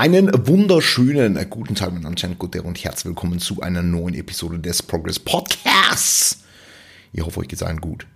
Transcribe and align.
Einen 0.00 0.30
wunderschönen 0.46 1.36
äh, 1.36 1.44
guten 1.44 1.74
Tag, 1.74 1.92
mein 1.92 2.00
Name 2.00 2.14
ist 2.14 2.38
Gute 2.38 2.62
und 2.62 2.82
herzlich 2.82 3.04
willkommen 3.04 3.38
zu 3.38 3.60
einer 3.60 3.82
neuen 3.82 4.14
Episode 4.14 4.58
des 4.58 4.82
Progress 4.82 5.18
Podcasts. 5.18 6.38
Ich 7.12 7.22
hoffe, 7.22 7.40
euch 7.40 7.48
geht's 7.48 7.62
allen 7.62 7.82
gut. 7.82 8.06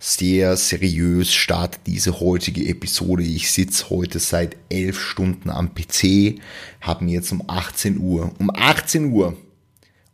Sehr 0.00 0.56
seriös 0.56 1.34
startet 1.34 1.82
diese 1.86 2.18
heutige 2.20 2.66
Episode. 2.66 3.24
Ich 3.24 3.52
sitze 3.52 3.90
heute 3.90 4.20
seit 4.20 4.56
elf 4.70 4.98
Stunden 4.98 5.50
am 5.50 5.74
PC, 5.74 6.40
habe 6.80 7.04
mir 7.04 7.16
jetzt 7.16 7.30
um 7.30 7.42
18 7.46 7.98
Uhr, 7.98 8.32
um 8.38 8.50
18 8.50 9.12
Uhr, 9.12 9.36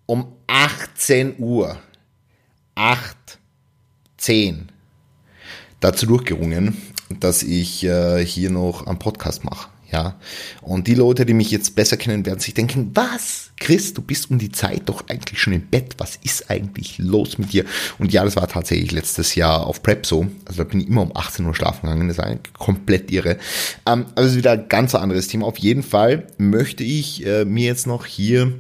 um 0.07 0.33
18 0.49 1.37
Uhr, 1.39 1.79
8, 2.75 3.39
10, 4.17 4.73
dazu 5.79 6.07
durchgerungen, 6.07 6.77
dass 7.21 7.45
ich 7.45 7.85
äh, 7.85 8.27
hier 8.27 8.51
noch 8.51 8.89
einen 8.89 8.99
Podcast 8.99 9.45
mache. 9.45 9.69
Ja, 9.95 10.17
und 10.61 10.89
die 10.89 10.97
Leute, 10.97 11.25
die 11.25 11.35
mich 11.35 11.53
jetzt 11.53 11.77
besser 11.77 11.97
kennen, 11.97 12.27
werden 12.27 12.41
sich 12.41 12.53
denken, 12.53 12.91
was? 12.95 13.53
Chris, 13.61 13.95
du 13.95 14.03
bist 14.03 14.29
um 14.29 14.39
die 14.39 14.51
Zeit 14.51 14.83
doch 14.87 15.09
eigentlich 15.09 15.41
schon 15.41 15.53
im 15.53 15.69
Bett. 15.69 15.95
Was 15.99 16.17
ist 16.17 16.51
eigentlich 16.51 16.99
los 16.99 17.39
mit 17.39 17.53
dir? 17.53 17.65
Und 18.01 18.13
ja, 18.13 18.25
das 18.25 18.35
war 18.35 18.49
tatsächlich 18.49 18.91
letztes 18.91 19.37
Jahr 19.37 19.65
auf 19.65 19.85
Prep 19.85 20.05
so. 20.05 20.27
Also 20.47 20.65
da 20.65 20.69
bin 20.69 20.81
ich 20.81 20.89
immer 20.89 21.03
um 21.03 21.17
18 21.17 21.47
Uhr 21.47 21.55
schlafen 21.55 21.83
gegangen. 21.83 22.09
Das 22.09 22.19
ist 22.19 22.25
eigentlich 22.25 22.53
komplett 22.55 23.13
irre. 23.13 23.39
Ähm, 23.87 24.07
also 24.17 24.31
ist 24.31 24.37
wieder 24.37 24.51
ein 24.51 24.69
ganz 24.69 24.97
anderes 24.97 25.29
Thema. 25.29 25.47
Auf 25.47 25.59
jeden 25.59 25.85
Fall 25.85 26.27
möchte 26.39 26.83
ich 26.83 27.25
äh, 27.25 27.45
mir 27.45 27.67
jetzt 27.67 27.87
noch 27.87 28.05
hier 28.05 28.53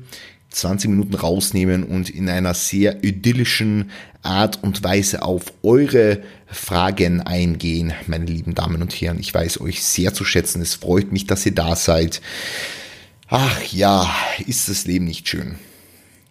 20 0.55 0.91
Minuten 0.91 1.15
rausnehmen 1.15 1.83
und 1.83 2.09
in 2.09 2.29
einer 2.29 2.55
sehr 2.55 3.03
idyllischen 3.03 3.91
Art 4.23 4.63
und 4.63 4.83
Weise 4.85 5.23
auf 5.23 5.53
eure 5.63 6.23
Fragen 6.47 7.21
eingehen, 7.21 7.93
meine 8.07 8.27
lieben 8.27 8.55
Damen 8.55 8.80
und 8.80 8.93
Herren. 8.93 9.19
Ich 9.19 9.35
weiß 9.35 9.61
euch 9.61 9.83
sehr 9.83 10.15
zu 10.15 10.25
schätzen. 10.25 10.63
Es 10.63 10.75
freut 10.75 11.13
mich, 11.13 11.27
dass 11.27 11.45
ihr 11.45 11.55
da 11.55 11.75
seid. 11.75 12.21
Ach 13.29 13.63
ja, 13.73 14.09
ist 14.47 14.69
das 14.69 14.87
Leben 14.87 15.07
nicht 15.07 15.29
schön. 15.29 15.57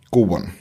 Go 0.10 0.28
one. 0.28 0.52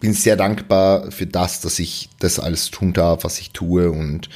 Bin 0.00 0.12
sehr 0.12 0.36
dankbar 0.36 1.10
für 1.10 1.26
das, 1.26 1.60
dass 1.60 1.78
ich 1.78 2.10
das 2.18 2.38
alles 2.38 2.70
tun 2.70 2.92
darf, 2.92 3.24
was 3.24 3.38
ich 3.38 3.52
tue 3.52 3.90
und 3.90 4.28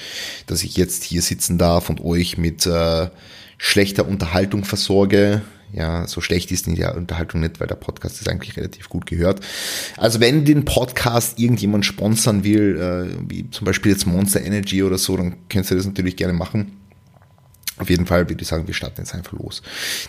dass 0.46 0.62
ich 0.62 0.76
jetzt 0.76 1.04
hier 1.04 1.20
sitzen 1.20 1.58
darf 1.58 1.90
und 1.90 2.00
euch 2.00 2.38
mit 2.38 2.64
äh, 2.64 3.10
schlechter 3.58 4.08
Unterhaltung 4.08 4.64
versorge. 4.64 5.42
Ja, 5.72 6.06
so 6.06 6.20
schlecht 6.20 6.50
ist 6.50 6.66
die 6.66 6.82
Unterhaltung 6.84 7.40
nicht, 7.40 7.60
weil 7.60 7.66
der 7.66 7.74
Podcast 7.74 8.20
ist 8.20 8.28
eigentlich 8.28 8.56
relativ 8.56 8.88
gut 8.88 9.06
gehört. 9.06 9.40
Also 9.96 10.20
wenn 10.20 10.44
den 10.44 10.64
Podcast 10.64 11.38
irgendjemand 11.38 11.84
sponsern 11.84 12.42
will, 12.42 12.78
äh, 12.78 13.16
wie 13.28 13.50
zum 13.50 13.64
Beispiel 13.66 13.92
jetzt 13.92 14.06
Monster 14.06 14.40
Energy 14.40 14.82
oder 14.82 14.96
so, 14.96 15.16
dann 15.16 15.36
könnt 15.48 15.70
ihr 15.70 15.76
das 15.76 15.86
natürlich 15.86 16.16
gerne 16.16 16.32
machen. 16.32 16.78
Auf 17.76 17.90
jeden 17.90 18.06
Fall 18.06 18.28
würde 18.28 18.42
ich 18.42 18.48
sagen, 18.48 18.66
wir 18.66 18.74
starten 18.74 19.00
jetzt 19.00 19.14
einfach 19.14 19.32
los. 19.32 19.62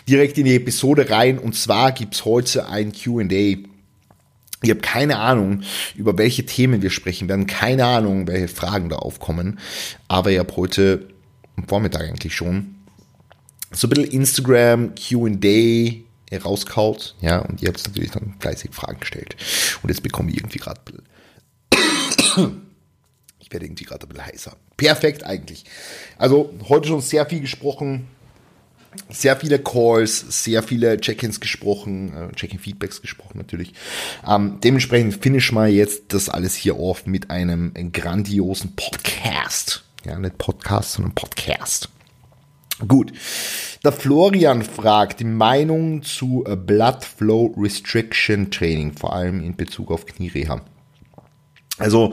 Direkt 0.08 0.38
in 0.38 0.46
die 0.46 0.56
Episode 0.56 1.08
rein 1.10 1.38
und 1.38 1.54
zwar 1.54 1.92
gibt's 1.92 2.24
heute 2.24 2.68
ein 2.68 2.92
Q&A. 2.92 3.58
Ich 4.62 4.68
habe 4.68 4.80
keine 4.80 5.18
Ahnung, 5.18 5.62
über 5.94 6.18
welche 6.18 6.44
Themen 6.44 6.82
wir 6.82 6.90
sprechen 6.90 7.28
werden, 7.28 7.46
keine 7.46 7.86
Ahnung, 7.86 8.26
welche 8.26 8.48
Fragen 8.48 8.88
da 8.88 8.96
aufkommen, 8.96 9.58
aber 10.08 10.32
ich 10.32 10.38
habe 10.38 10.54
heute 10.56 11.08
am 11.56 11.66
Vormittag 11.66 12.02
eigentlich 12.02 12.34
schon 12.34 12.74
so 13.72 13.86
ein 13.86 13.90
bisschen 13.90 14.10
Instagram 14.10 14.94
Q&A 14.94 16.36
rauskaut, 16.44 17.16
ja, 17.20 17.40
und 17.40 17.60
ihr 17.62 17.68
habt 17.68 17.84
natürlich 17.86 18.12
dann 18.12 18.34
fleißig 18.38 18.72
Fragen 18.72 19.00
gestellt. 19.00 19.36
Und 19.82 19.88
jetzt 19.88 20.02
bekomme 20.02 20.30
ich 20.30 20.36
irgendwie 20.36 20.58
gerade 20.58 20.80
ich 23.40 23.52
werde 23.52 23.66
irgendwie 23.66 23.84
gerade 23.84 24.06
ein 24.06 24.08
bisschen 24.08 24.26
heißer. 24.26 24.56
Perfekt 24.76 25.24
eigentlich. 25.24 25.64
Also 26.18 26.54
heute 26.68 26.88
schon 26.88 27.00
sehr 27.00 27.26
viel 27.26 27.40
gesprochen, 27.40 28.06
sehr 29.08 29.36
viele 29.36 29.58
Calls, 29.58 30.42
sehr 30.42 30.62
viele 30.62 31.00
Check-ins 31.00 31.40
gesprochen, 31.40 32.14
äh, 32.14 32.34
Check-in-Feedbacks 32.34 33.00
gesprochen 33.00 33.38
natürlich. 33.38 33.74
Ähm, 34.26 34.58
dementsprechend 34.62 35.22
finish 35.22 35.52
mal 35.52 35.68
jetzt 35.68 36.12
das 36.12 36.28
alles 36.28 36.54
hier 36.54 36.74
auf 36.74 37.06
mit 37.06 37.30
einem 37.30 37.72
grandiosen 37.92 38.74
Podcast. 38.74 39.84
Ja, 40.04 40.18
nicht 40.18 40.38
Podcast, 40.38 40.92
sondern 40.92 41.14
Podcast. 41.14 41.88
Gut. 42.86 43.12
Der 43.84 43.92
Florian 43.92 44.62
fragt 44.62 45.20
die 45.20 45.24
Meinung 45.24 46.02
zu 46.02 46.44
äh, 46.46 46.56
Blood 46.56 47.04
Flow 47.04 47.54
Restriction 47.56 48.50
Training, 48.50 48.92
vor 48.92 49.14
allem 49.14 49.42
in 49.42 49.56
Bezug 49.56 49.90
auf 49.90 50.04
Kniereha. 50.06 50.60
Also, 51.78 52.12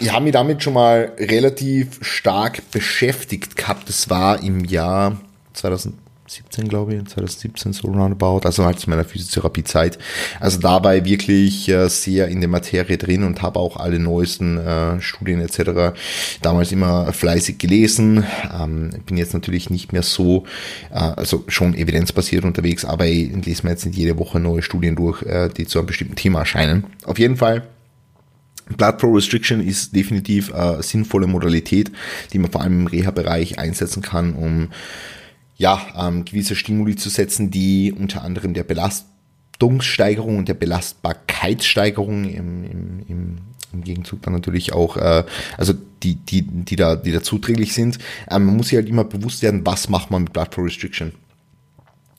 ich 0.00 0.12
habe 0.12 0.24
mich 0.24 0.32
damit 0.32 0.62
schon 0.62 0.74
mal 0.74 1.12
relativ 1.18 1.98
stark 2.02 2.70
beschäftigt 2.70 3.56
gehabt. 3.56 3.88
Das 3.88 4.10
war 4.10 4.42
im 4.42 4.64
Jahr 4.64 5.20
2000, 5.54 5.94
17, 6.28 6.68
glaube 6.68 6.94
ich, 6.94 7.04
2017 7.06 7.72
so 7.72 7.88
roundabout, 7.88 8.40
also 8.44 8.64
halt 8.64 8.78
zu 8.78 8.90
meiner 8.90 9.04
Physiotherapiezeit. 9.04 9.98
Also 10.40 10.60
dabei 10.60 11.04
wirklich 11.04 11.68
äh, 11.68 11.88
sehr 11.88 12.28
in 12.28 12.40
der 12.40 12.48
Materie 12.48 12.98
drin 12.98 13.24
und 13.24 13.42
habe 13.42 13.58
auch 13.58 13.76
alle 13.76 13.98
neuesten 13.98 14.58
äh, 14.58 15.00
Studien 15.00 15.40
etc. 15.40 15.98
damals 16.42 16.70
immer 16.72 17.12
fleißig 17.12 17.58
gelesen. 17.58 18.24
Ähm, 18.52 18.90
bin 19.06 19.16
jetzt 19.16 19.34
natürlich 19.34 19.70
nicht 19.70 19.92
mehr 19.92 20.02
so, 20.02 20.44
äh, 20.90 20.98
also 20.98 21.44
schon 21.48 21.74
evidenzbasiert 21.74 22.44
unterwegs, 22.44 22.84
aber 22.84 23.06
ich 23.06 23.30
lese 23.46 23.64
mir 23.64 23.70
jetzt 23.70 23.86
nicht 23.86 23.96
jede 23.96 24.18
Woche 24.18 24.38
neue 24.38 24.62
Studien 24.62 24.96
durch, 24.96 25.22
äh, 25.22 25.48
die 25.48 25.66
zu 25.66 25.78
einem 25.78 25.86
bestimmten 25.86 26.16
Thema 26.16 26.40
erscheinen. 26.40 26.84
Auf 27.04 27.18
jeden 27.18 27.36
Fall 27.36 27.66
Blood 28.76 29.00
Flow 29.00 29.14
Restriction 29.14 29.66
ist 29.66 29.94
definitiv 29.96 30.52
eine 30.52 30.82
sinnvolle 30.82 31.26
Modalität, 31.26 31.90
die 32.32 32.38
man 32.38 32.50
vor 32.50 32.60
allem 32.60 32.80
im 32.80 32.86
Reha-Bereich 32.86 33.58
einsetzen 33.58 34.02
kann, 34.02 34.34
um 34.34 34.68
ja, 35.58 35.80
ähm, 35.98 36.24
gewisse 36.24 36.56
Stimuli 36.56 36.96
zu 36.96 37.10
setzen, 37.10 37.50
die 37.50 37.92
unter 37.92 38.22
anderem 38.22 38.54
der 38.54 38.62
Belastungssteigerung 38.62 40.38
und 40.38 40.48
der 40.48 40.54
Belastbarkeitssteigerung 40.54 42.24
im, 42.24 42.64
im, 42.64 43.00
im, 43.08 43.38
im 43.72 43.84
Gegenzug 43.84 44.22
dann 44.22 44.32
natürlich 44.32 44.72
auch, 44.72 44.96
äh, 44.96 45.24
also 45.56 45.74
die, 46.04 46.14
die, 46.14 46.42
die 46.42 46.76
da, 46.76 46.94
die 46.94 47.10
da 47.10 47.22
zuträglich 47.22 47.74
sind. 47.74 47.98
Ähm, 48.30 48.46
man 48.46 48.56
muss 48.56 48.68
sich 48.68 48.76
halt 48.76 48.88
immer 48.88 49.04
bewusst 49.04 49.42
werden, 49.42 49.66
was 49.66 49.88
macht 49.88 50.12
man 50.12 50.22
mit 50.22 50.32
Blood 50.32 50.54
Flow 50.54 50.64
Restriction. 50.64 51.12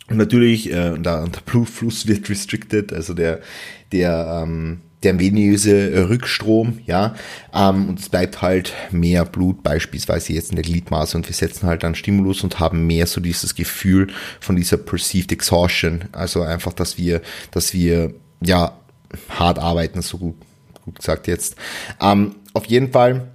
Und 0.10 0.18
natürlich, 0.18 0.70
äh, 0.72 0.98
da, 1.00 1.26
der 1.26 1.42
Blutfluss 1.46 2.08
wird 2.08 2.30
restricted, 2.30 2.92
also 2.92 3.14
der, 3.14 3.40
der, 3.94 4.44
ähm, 4.44 4.82
der 5.04 5.18
venöse 5.20 6.10
Rückstrom, 6.10 6.80
ja, 6.86 7.16
ähm, 7.54 7.90
und 7.90 8.00
es 8.00 8.10
bleibt 8.10 8.42
halt 8.42 8.74
mehr 8.92 9.26
Blut 9.26 9.64
beispielsweise 9.64 10.34
jetzt 10.34 10.50
in 10.50 10.56
der 10.56 10.64
Gliedmaße 10.64 11.16
und 11.16 11.28
wir 11.28 11.36
setzen 11.36 11.68
halt 11.68 11.84
dann 11.84 11.96
Stimulus 11.96 12.44
und 12.44 12.60
haben 12.60 12.86
mehr 12.86 13.06
so 13.08 13.22
dieses 13.22 13.56
Gefühl 13.56 14.08
von 14.40 14.56
dieser 14.56 14.78
perceived 14.78 15.32
exhaustion, 15.32 16.06
also 16.12 16.42
einfach, 16.42 16.74
dass 16.74 16.98
wir, 16.98 17.22
dass 17.52 17.74
wir, 17.74 18.14
ja, 18.42 18.74
hart 19.30 19.58
arbeiten, 19.58 20.02
so 20.02 20.18
gut, 20.18 20.36
gut 20.86 20.96
gesagt 20.98 21.28
jetzt. 21.28 21.56
Ähm, 22.02 22.36
auf 22.54 22.66
jeden 22.66 22.92
Fall 22.92 23.28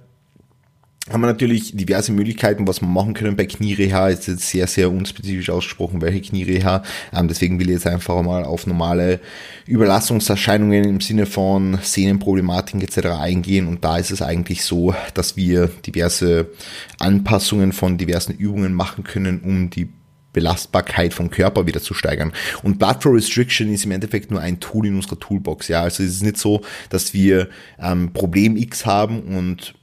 haben 1.09 1.21
wir 1.21 1.27
natürlich 1.27 1.75
diverse 1.75 2.11
Möglichkeiten, 2.11 2.67
was 2.67 2.81
wir 2.81 2.87
machen 2.87 3.13
können 3.13 3.35
bei 3.35 3.45
Kniereha. 3.45 4.09
Ist 4.09 4.27
jetzt 4.27 4.49
sehr, 4.49 4.65
sehr 4.65 4.89
unspezifisch 4.89 5.51
ausgesprochen, 5.51 6.01
welche 6.01 6.21
Kniereha. 6.21 6.81
Ähm, 7.13 7.27
deswegen 7.27 7.59
will 7.59 7.67
ich 7.67 7.75
jetzt 7.75 7.87
einfach 7.87 8.23
mal 8.23 8.43
auf 8.43 8.65
normale 8.65 9.19
Überlastungserscheinungen 9.67 10.83
im 10.83 11.01
Sinne 11.01 11.27
von 11.27 11.77
Sehnenproblematiken 11.79 12.81
etc. 12.81 13.07
eingehen. 13.19 13.67
Und 13.67 13.85
da 13.85 13.97
ist 13.99 14.09
es 14.09 14.23
eigentlich 14.23 14.63
so, 14.63 14.95
dass 15.13 15.37
wir 15.37 15.67
diverse 15.85 16.49
Anpassungen 16.97 17.71
von 17.71 17.99
diversen 17.99 18.33
Übungen 18.33 18.73
machen 18.73 19.03
können, 19.03 19.41
um 19.41 19.69
die 19.69 19.89
Belastbarkeit 20.33 21.13
vom 21.13 21.29
Körper 21.29 21.67
wieder 21.67 21.81
zu 21.81 21.93
steigern. 21.93 22.33
Und 22.63 22.79
Blood 22.79 23.03
Flow 23.03 23.11
Restriction 23.11 23.71
ist 23.71 23.85
im 23.85 23.91
Endeffekt 23.91 24.31
nur 24.31 24.41
ein 24.41 24.59
Tool 24.59 24.87
in 24.87 24.95
unserer 24.95 25.19
Toolbox. 25.19 25.67
Ja, 25.67 25.83
also 25.83 26.01
es 26.01 26.15
ist 26.15 26.23
nicht 26.23 26.37
so, 26.37 26.61
dass 26.89 27.13
wir 27.13 27.47
ähm, 27.79 28.11
Problem 28.11 28.57
X 28.57 28.87
haben 28.87 29.21
und 29.21 29.75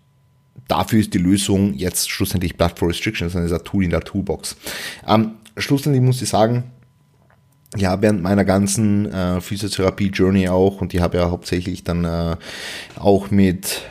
dafür 0.72 1.00
ist 1.00 1.12
die 1.12 1.18
Lösung 1.18 1.74
jetzt 1.74 2.10
schlussendlich 2.10 2.56
Blood 2.56 2.78
Flow 2.78 2.88
Restriction, 2.88 3.28
das 3.28 3.34
ist 3.34 3.52
ein 3.52 3.64
Tool 3.64 3.84
in 3.84 3.90
der 3.90 4.00
Toolbox. 4.00 4.56
Ähm, 5.06 5.32
schlussendlich 5.58 6.02
muss 6.02 6.22
ich 6.22 6.30
sagen, 6.30 6.64
ja, 7.76 8.00
während 8.00 8.22
meiner 8.22 8.44
ganzen 8.44 9.12
äh, 9.12 9.40
Physiotherapie-Journey 9.40 10.48
auch, 10.48 10.80
und 10.80 10.94
die 10.94 11.00
habe 11.00 11.18
ja 11.18 11.30
hauptsächlich 11.30 11.84
dann 11.84 12.04
äh, 12.04 12.36
auch 12.96 13.30
mit 13.30 13.82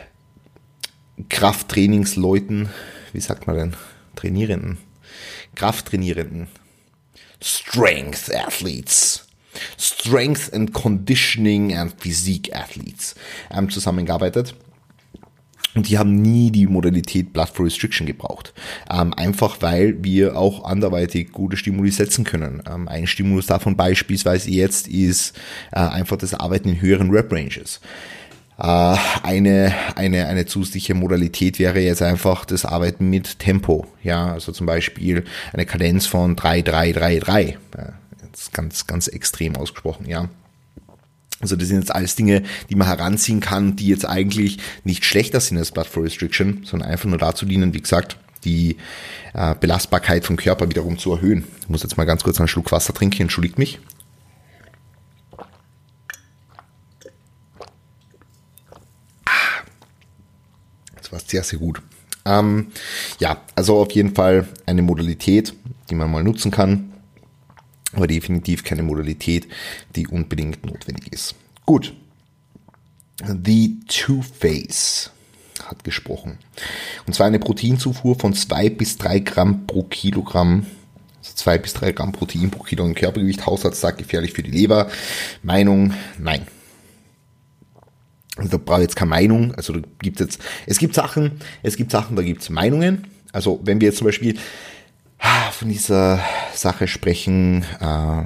Krafttrainingsleuten, 1.28 2.68
wie 3.12 3.20
sagt 3.20 3.46
man 3.46 3.56
denn, 3.56 3.74
Trainierenden, 4.16 4.78
Krafttrainierenden, 5.54 6.48
Strength 7.40 8.34
Athletes, 8.34 9.26
Strength 9.78 10.52
and 10.52 10.72
Conditioning 10.72 11.76
and 11.76 11.94
Physique 12.00 12.52
Athletes 12.52 13.14
ähm, 13.52 13.70
zusammengearbeitet. 13.70 14.54
Und 15.74 15.88
die 15.88 15.98
haben 15.98 16.20
nie 16.20 16.50
die 16.50 16.66
Modalität 16.66 17.32
Blood 17.32 17.48
Flow 17.48 17.64
Restriction 17.64 18.06
gebraucht. 18.06 18.52
Ähm, 18.90 19.14
einfach 19.14 19.56
weil 19.60 20.02
wir 20.04 20.36
auch 20.36 20.64
anderweitig 20.64 21.32
gute 21.32 21.56
Stimuli 21.56 21.90
setzen 21.90 22.24
können. 22.24 22.62
Ähm, 22.70 22.88
ein 22.88 23.06
Stimulus 23.06 23.46
davon 23.46 23.76
beispielsweise 23.76 24.50
jetzt 24.50 24.86
ist 24.88 25.36
äh, 25.72 25.80
einfach 25.80 26.16
das 26.16 26.34
Arbeiten 26.34 26.68
in 26.68 26.80
höheren 26.80 27.10
Rep 27.10 27.32
Ranges. 27.32 27.80
Äh, 28.58 28.96
eine, 29.22 29.74
eine, 29.96 30.26
eine 30.26 30.46
zusätzliche 30.46 30.94
Modalität 30.94 31.58
wäre 31.58 31.80
jetzt 31.80 32.02
einfach 32.02 32.44
das 32.44 32.66
Arbeiten 32.66 33.08
mit 33.08 33.38
Tempo. 33.38 33.86
Ja, 34.02 34.32
also 34.32 34.52
zum 34.52 34.66
Beispiel 34.66 35.24
eine 35.54 35.64
Kadenz 35.64 36.06
von 36.06 36.36
3, 36.36 36.62
3, 36.62 36.92
3, 36.92 37.18
3. 37.18 37.58
Jetzt 38.24 38.52
ganz, 38.52 38.86
ganz 38.86 39.08
extrem 39.08 39.56
ausgesprochen, 39.56 40.06
ja. 40.06 40.28
Also 41.42 41.56
das 41.56 41.68
sind 41.68 41.80
jetzt 41.80 41.94
alles 41.94 42.14
Dinge, 42.14 42.44
die 42.70 42.76
man 42.76 42.86
heranziehen 42.86 43.40
kann, 43.40 43.74
die 43.76 43.88
jetzt 43.88 44.06
eigentlich 44.06 44.58
nicht 44.84 45.04
schlechter 45.04 45.40
sind 45.40 45.58
als 45.58 45.72
Blood 45.72 45.88
for 45.88 46.04
Restriction, 46.04 46.62
sondern 46.64 46.88
einfach 46.88 47.08
nur 47.08 47.18
dazu 47.18 47.44
dienen, 47.44 47.74
wie 47.74 47.82
gesagt, 47.82 48.16
die 48.44 48.76
äh, 49.34 49.54
Belastbarkeit 49.56 50.24
vom 50.24 50.36
Körper 50.36 50.68
wiederum 50.70 50.98
zu 50.98 51.12
erhöhen. 51.12 51.44
Ich 51.60 51.68
muss 51.68 51.82
jetzt 51.82 51.96
mal 51.96 52.04
ganz 52.04 52.22
kurz 52.22 52.38
einen 52.38 52.48
Schluck 52.48 52.70
Wasser 52.70 52.94
trinken, 52.94 53.22
entschuldigt 53.22 53.58
mich. 53.58 53.80
Das 60.96 61.10
war 61.10 61.20
sehr, 61.26 61.42
sehr 61.42 61.58
gut. 61.58 61.82
Ähm, 62.24 62.68
ja, 63.18 63.40
also 63.56 63.78
auf 63.78 63.90
jeden 63.90 64.14
Fall 64.14 64.46
eine 64.64 64.82
Modalität, 64.82 65.54
die 65.90 65.96
man 65.96 66.10
mal 66.10 66.22
nutzen 66.22 66.52
kann, 66.52 66.91
aber 67.92 68.06
definitiv 68.06 68.64
keine 68.64 68.82
Modalität, 68.82 69.48
die 69.96 70.06
unbedingt 70.06 70.64
notwendig 70.64 71.12
ist. 71.12 71.34
Gut. 71.66 71.94
The 73.24 73.78
Two-Face 73.86 75.10
hat 75.64 75.84
gesprochen. 75.84 76.38
Und 77.06 77.14
zwar 77.14 77.26
eine 77.26 77.38
Proteinzufuhr 77.38 78.18
von 78.18 78.34
zwei 78.34 78.68
bis 78.68 78.98
drei 78.98 79.20
Gramm 79.20 79.66
pro 79.66 79.84
Kilogramm 79.84 80.66
also 81.22 81.34
zwei 81.36 81.56
bis 81.56 81.72
drei 81.72 81.92
Gramm 81.92 82.10
Protein 82.10 82.50
pro 82.50 82.64
Kilogramm 82.64 82.94
Körpergewicht. 82.94 83.46
Hausarzt 83.46 83.86
gefährlich 83.96 84.32
für 84.32 84.42
die 84.42 84.50
Leber. 84.50 84.90
Meinung, 85.42 85.94
nein. 86.18 86.46
Also 88.36 88.50
da 88.50 88.56
brauche 88.56 88.78
ich 88.78 88.84
jetzt 88.84 88.96
keine 88.96 89.10
Meinung. 89.10 89.54
Also 89.54 89.74
da 89.74 89.80
gibt 90.00 90.18
jetzt, 90.18 90.40
es 90.66 90.78
gibt 90.78 90.94
Sachen, 90.94 91.40
es 91.62 91.76
gibt 91.76 91.92
Sachen, 91.92 92.16
da 92.16 92.22
gibt 92.22 92.42
es 92.42 92.50
Meinungen. 92.50 93.06
Also 93.30 93.60
wenn 93.62 93.80
wir 93.80 93.88
jetzt 93.88 93.98
zum 93.98 94.06
Beispiel 94.06 94.36
von 95.52 95.68
dieser 95.68 96.20
Sache 96.54 96.88
sprechen, 96.88 97.64
äh, 97.80 98.24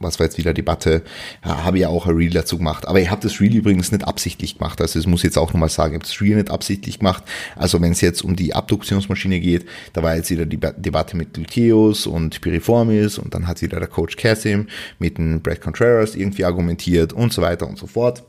was 0.00 0.18
war 0.18 0.26
jetzt 0.26 0.38
wieder 0.38 0.54
Debatte, 0.54 1.02
ja, 1.44 1.64
habe 1.64 1.76
ich 1.76 1.82
ja 1.82 1.88
auch 1.88 2.06
ein 2.06 2.16
Reel 2.16 2.30
dazu 2.30 2.56
gemacht. 2.56 2.88
Aber 2.88 3.00
ich 3.00 3.10
habe 3.10 3.20
das 3.20 3.40
Reel 3.40 3.54
übrigens 3.54 3.92
nicht 3.92 4.04
absichtlich 4.04 4.58
gemacht. 4.58 4.80
Also 4.80 4.98
das 4.98 5.06
muss 5.06 5.20
ich 5.20 5.24
jetzt 5.24 5.38
auch 5.38 5.52
nochmal 5.52 5.68
sagen, 5.68 5.92
ich 5.92 5.96
habe 5.96 6.06
das 6.06 6.20
Reel 6.20 6.36
nicht 6.36 6.50
absichtlich 6.50 6.98
gemacht. 6.98 7.22
Also 7.54 7.80
wenn 7.82 7.92
es 7.92 8.00
jetzt 8.00 8.22
um 8.22 8.34
die 8.34 8.54
Abduktionsmaschine 8.54 9.40
geht, 9.40 9.66
da 9.92 10.02
war 10.02 10.16
jetzt 10.16 10.30
wieder 10.30 10.46
die 10.46 10.58
Debatte 10.58 11.16
mit 11.16 11.34
Gluteus 11.34 12.06
und 12.06 12.40
Piriformis 12.40 13.18
und 13.18 13.34
dann 13.34 13.46
hat 13.46 13.60
wieder 13.60 13.78
der 13.78 13.88
Coach 13.88 14.16
Cassim 14.16 14.68
mit 14.98 15.18
dem 15.18 15.42
Brad 15.42 15.60
Contreras 15.60 16.14
irgendwie 16.14 16.46
argumentiert 16.46 17.12
und 17.12 17.32
so 17.32 17.42
weiter 17.42 17.68
und 17.68 17.78
so 17.78 17.86
fort. 17.86 18.22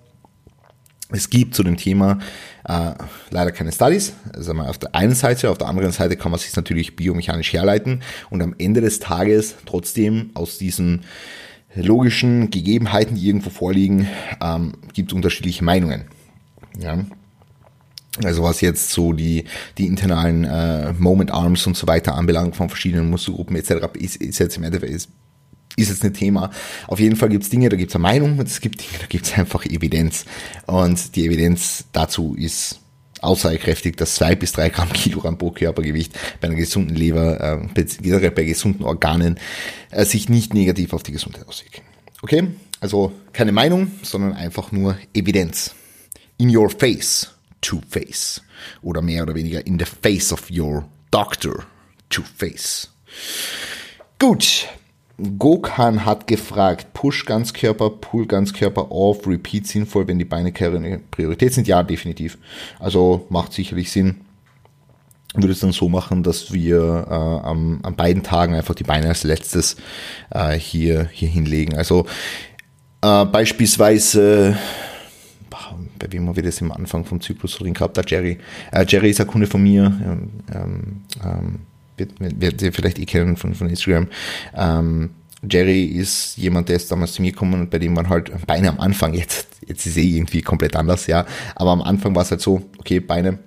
Es 1.11 1.29
gibt 1.29 1.55
zu 1.55 1.63
dem 1.63 1.77
Thema 1.77 2.19
äh, 2.67 2.91
leider 3.29 3.51
keine 3.51 3.71
Studies. 3.71 4.13
Also 4.33 4.53
auf 4.53 4.77
der 4.77 4.95
einen 4.95 5.15
Seite, 5.15 5.49
auf 5.49 5.57
der 5.57 5.67
anderen 5.67 5.91
Seite 5.91 6.15
kann 6.15 6.31
man 6.31 6.39
sich 6.39 6.55
natürlich 6.55 6.95
biomechanisch 6.95 7.53
herleiten 7.53 8.01
und 8.29 8.41
am 8.41 8.55
Ende 8.57 8.81
des 8.81 8.99
Tages 8.99 9.55
trotzdem 9.65 10.31
aus 10.33 10.57
diesen 10.57 11.01
logischen 11.75 12.49
Gegebenheiten, 12.49 13.15
die 13.15 13.27
irgendwo 13.27 13.49
vorliegen, 13.49 14.07
ähm, 14.41 14.73
gibt 14.93 15.13
unterschiedliche 15.13 15.63
Meinungen. 15.63 16.05
Ja. 16.77 17.05
Also 18.23 18.43
was 18.43 18.59
jetzt 18.59 18.91
so 18.91 19.13
die, 19.13 19.45
die 19.77 19.87
internalen 19.87 20.43
äh, 20.43 20.93
Moment 20.93 21.31
Arms 21.31 21.65
und 21.65 21.77
so 21.77 21.87
weiter 21.87 22.15
anbelangt 22.15 22.57
von 22.57 22.67
verschiedenen 22.67 23.09
Muskelgruppen 23.09 23.55
etc. 23.55 23.87
ist, 23.93 24.17
ist 24.17 24.39
jetzt 24.39 24.57
im 24.57 24.63
Endeffekt 24.63 24.91
ist, 24.91 25.09
ist 25.75 25.89
jetzt 25.89 26.03
ein 26.03 26.13
Thema. 26.13 26.51
Auf 26.87 26.99
jeden 26.99 27.15
Fall 27.15 27.29
gibt 27.29 27.43
es 27.43 27.49
Dinge, 27.49 27.69
da 27.69 27.75
gibt 27.75 27.91
es 27.91 27.95
eine 27.95 28.03
Meinung 28.03 28.39
und 28.39 28.47
es 28.47 28.61
gibt 28.61 28.81
Dinge, 28.81 28.99
da 28.99 29.05
gibt 29.07 29.25
es 29.25 29.33
einfach 29.37 29.65
Evidenz. 29.65 30.25
Und 30.65 31.15
die 31.15 31.25
Evidenz 31.25 31.85
dazu 31.91 32.35
ist 32.35 32.79
aussagekräftig, 33.21 33.95
dass 33.95 34.15
zwei 34.15 34.35
bis 34.35 34.51
drei 34.51 34.69
Gramm 34.69 34.89
Kilogramm 34.93 35.37
pro 35.37 35.51
Körpergewicht 35.51 36.17
bei 36.39 36.47
einer 36.47 36.57
gesunden 36.57 36.95
Leber, 36.95 37.61
äh, 37.75 38.29
bei 38.29 38.43
gesunden 38.43 38.83
Organen, 38.83 39.39
äh, 39.91 40.05
sich 40.05 40.29
nicht 40.29 40.53
negativ 40.53 40.93
auf 40.93 41.03
die 41.03 41.11
Gesundheit 41.11 41.47
auswirken. 41.47 41.81
Okay? 42.21 42.47
Also 42.79 43.11
keine 43.31 43.51
Meinung, 43.51 43.91
sondern 44.01 44.33
einfach 44.33 44.71
nur 44.71 44.97
Evidenz. 45.13 45.75
In 46.37 46.55
your 46.55 46.69
face, 46.69 47.29
to 47.61 47.81
face. 47.87 48.41
Oder 48.81 49.01
mehr 49.01 49.23
oder 49.23 49.35
weniger 49.35 49.65
in 49.65 49.77
the 49.77 49.85
face 49.85 50.33
of 50.33 50.49
your 50.49 50.87
doctor, 51.11 51.65
to 52.09 52.23
face. 52.37 52.89
Gut, 54.17 54.67
Gokan 55.37 56.05
hat 56.05 56.27
gefragt, 56.27 56.93
Push 56.93 57.25
Ganzkörper, 57.25 57.89
Pull 57.89 58.25
Ganzkörper 58.25 58.91
off, 58.91 59.27
Repeat 59.27 59.67
sinnvoll, 59.67 60.07
wenn 60.07 60.19
die 60.19 60.25
Beine 60.25 60.51
keine 60.51 60.99
Priorität 60.99 61.53
sind? 61.53 61.67
Ja, 61.67 61.83
definitiv. 61.83 62.37
Also 62.79 63.25
macht 63.29 63.53
sicherlich 63.53 63.91
Sinn. 63.91 64.21
Würde 65.33 65.53
es 65.53 65.59
dann 65.59 65.71
so 65.71 65.87
machen, 65.87 66.23
dass 66.23 66.51
wir 66.51 67.07
äh, 67.09 67.13
am, 67.13 67.79
an 67.83 67.95
beiden 67.95 68.23
Tagen 68.23 68.53
einfach 68.53 68.75
die 68.75 68.83
Beine 68.83 69.07
als 69.07 69.23
letztes 69.23 69.77
äh, 70.29 70.53
hier, 70.53 71.09
hier 71.11 71.29
hinlegen. 71.29 71.77
Also 71.77 72.05
äh, 73.01 73.25
beispielsweise 73.25 74.57
bei 76.01 76.11
wem 76.11 76.27
haben 76.27 76.35
wir 76.35 76.43
das 76.43 76.61
im 76.61 76.71
Anfang 76.71 77.05
vom 77.05 77.21
Zyklus 77.21 77.57
drin 77.57 77.73
gehabt? 77.73 77.95
Der 77.95 78.03
Jerry. 78.07 78.39
Äh, 78.71 78.85
Jerry 78.87 79.11
ist 79.11 79.21
ein 79.21 79.27
Kunde 79.27 79.47
von 79.47 79.61
mir. 79.61 79.85
Ähm, 79.85 80.29
ähm, 80.53 81.01
ähm 81.23 81.59
wird, 82.19 82.41
wird 82.41 82.61
ihr 82.61 82.73
vielleicht 82.73 82.99
eh 82.99 83.05
kennen 83.05 83.37
von, 83.37 83.53
von 83.53 83.69
Instagram. 83.69 84.07
Ähm, 84.55 85.11
Jerry 85.49 85.85
ist 85.85 86.37
jemand, 86.37 86.69
der 86.69 86.75
ist 86.75 86.91
damals 86.91 87.13
zu 87.13 87.21
mir 87.21 87.31
gekommen 87.31 87.61
und 87.61 87.69
bei 87.69 87.79
dem 87.79 87.95
waren 87.95 88.09
halt 88.09 88.31
Beine 88.45 88.69
am 88.69 88.79
Anfang, 88.79 89.13
jetzt, 89.13 89.47
jetzt 89.67 89.85
ist 89.85 89.97
eh 89.97 90.17
irgendwie 90.17 90.41
komplett 90.41 90.75
anders, 90.75 91.07
ja. 91.07 91.25
Aber 91.55 91.71
am 91.71 91.81
Anfang 91.81 92.13
war 92.15 92.21
es 92.23 92.31
halt 92.31 92.41
so, 92.41 92.69
okay, 92.77 92.99
Beine 92.99 93.39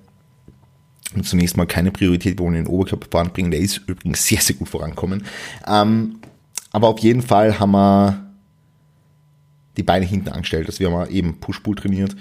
und 1.14 1.24
zunächst 1.24 1.56
mal 1.56 1.66
keine 1.66 1.92
Priorität, 1.92 2.38
wir 2.38 2.44
wollen 2.44 2.54
den 2.54 2.66
Oberkörper 2.66 3.06
voranbringen, 3.10 3.52
der 3.52 3.60
ist 3.60 3.82
übrigens 3.86 4.26
sehr, 4.26 4.40
sehr 4.40 4.56
gut 4.56 4.68
vorankommen. 4.68 5.24
Ähm, 5.66 6.16
aber 6.72 6.88
auf 6.88 6.98
jeden 6.98 7.22
Fall 7.22 7.60
haben 7.60 7.70
wir 7.70 8.24
die 9.76 9.82
Beine 9.84 10.06
hinten 10.06 10.30
angestellt. 10.30 10.68
dass 10.68 10.80
wir 10.80 10.90
haben 10.90 11.10
eben 11.10 11.38
Push-Pull 11.38 11.76
trainiert 11.76 12.16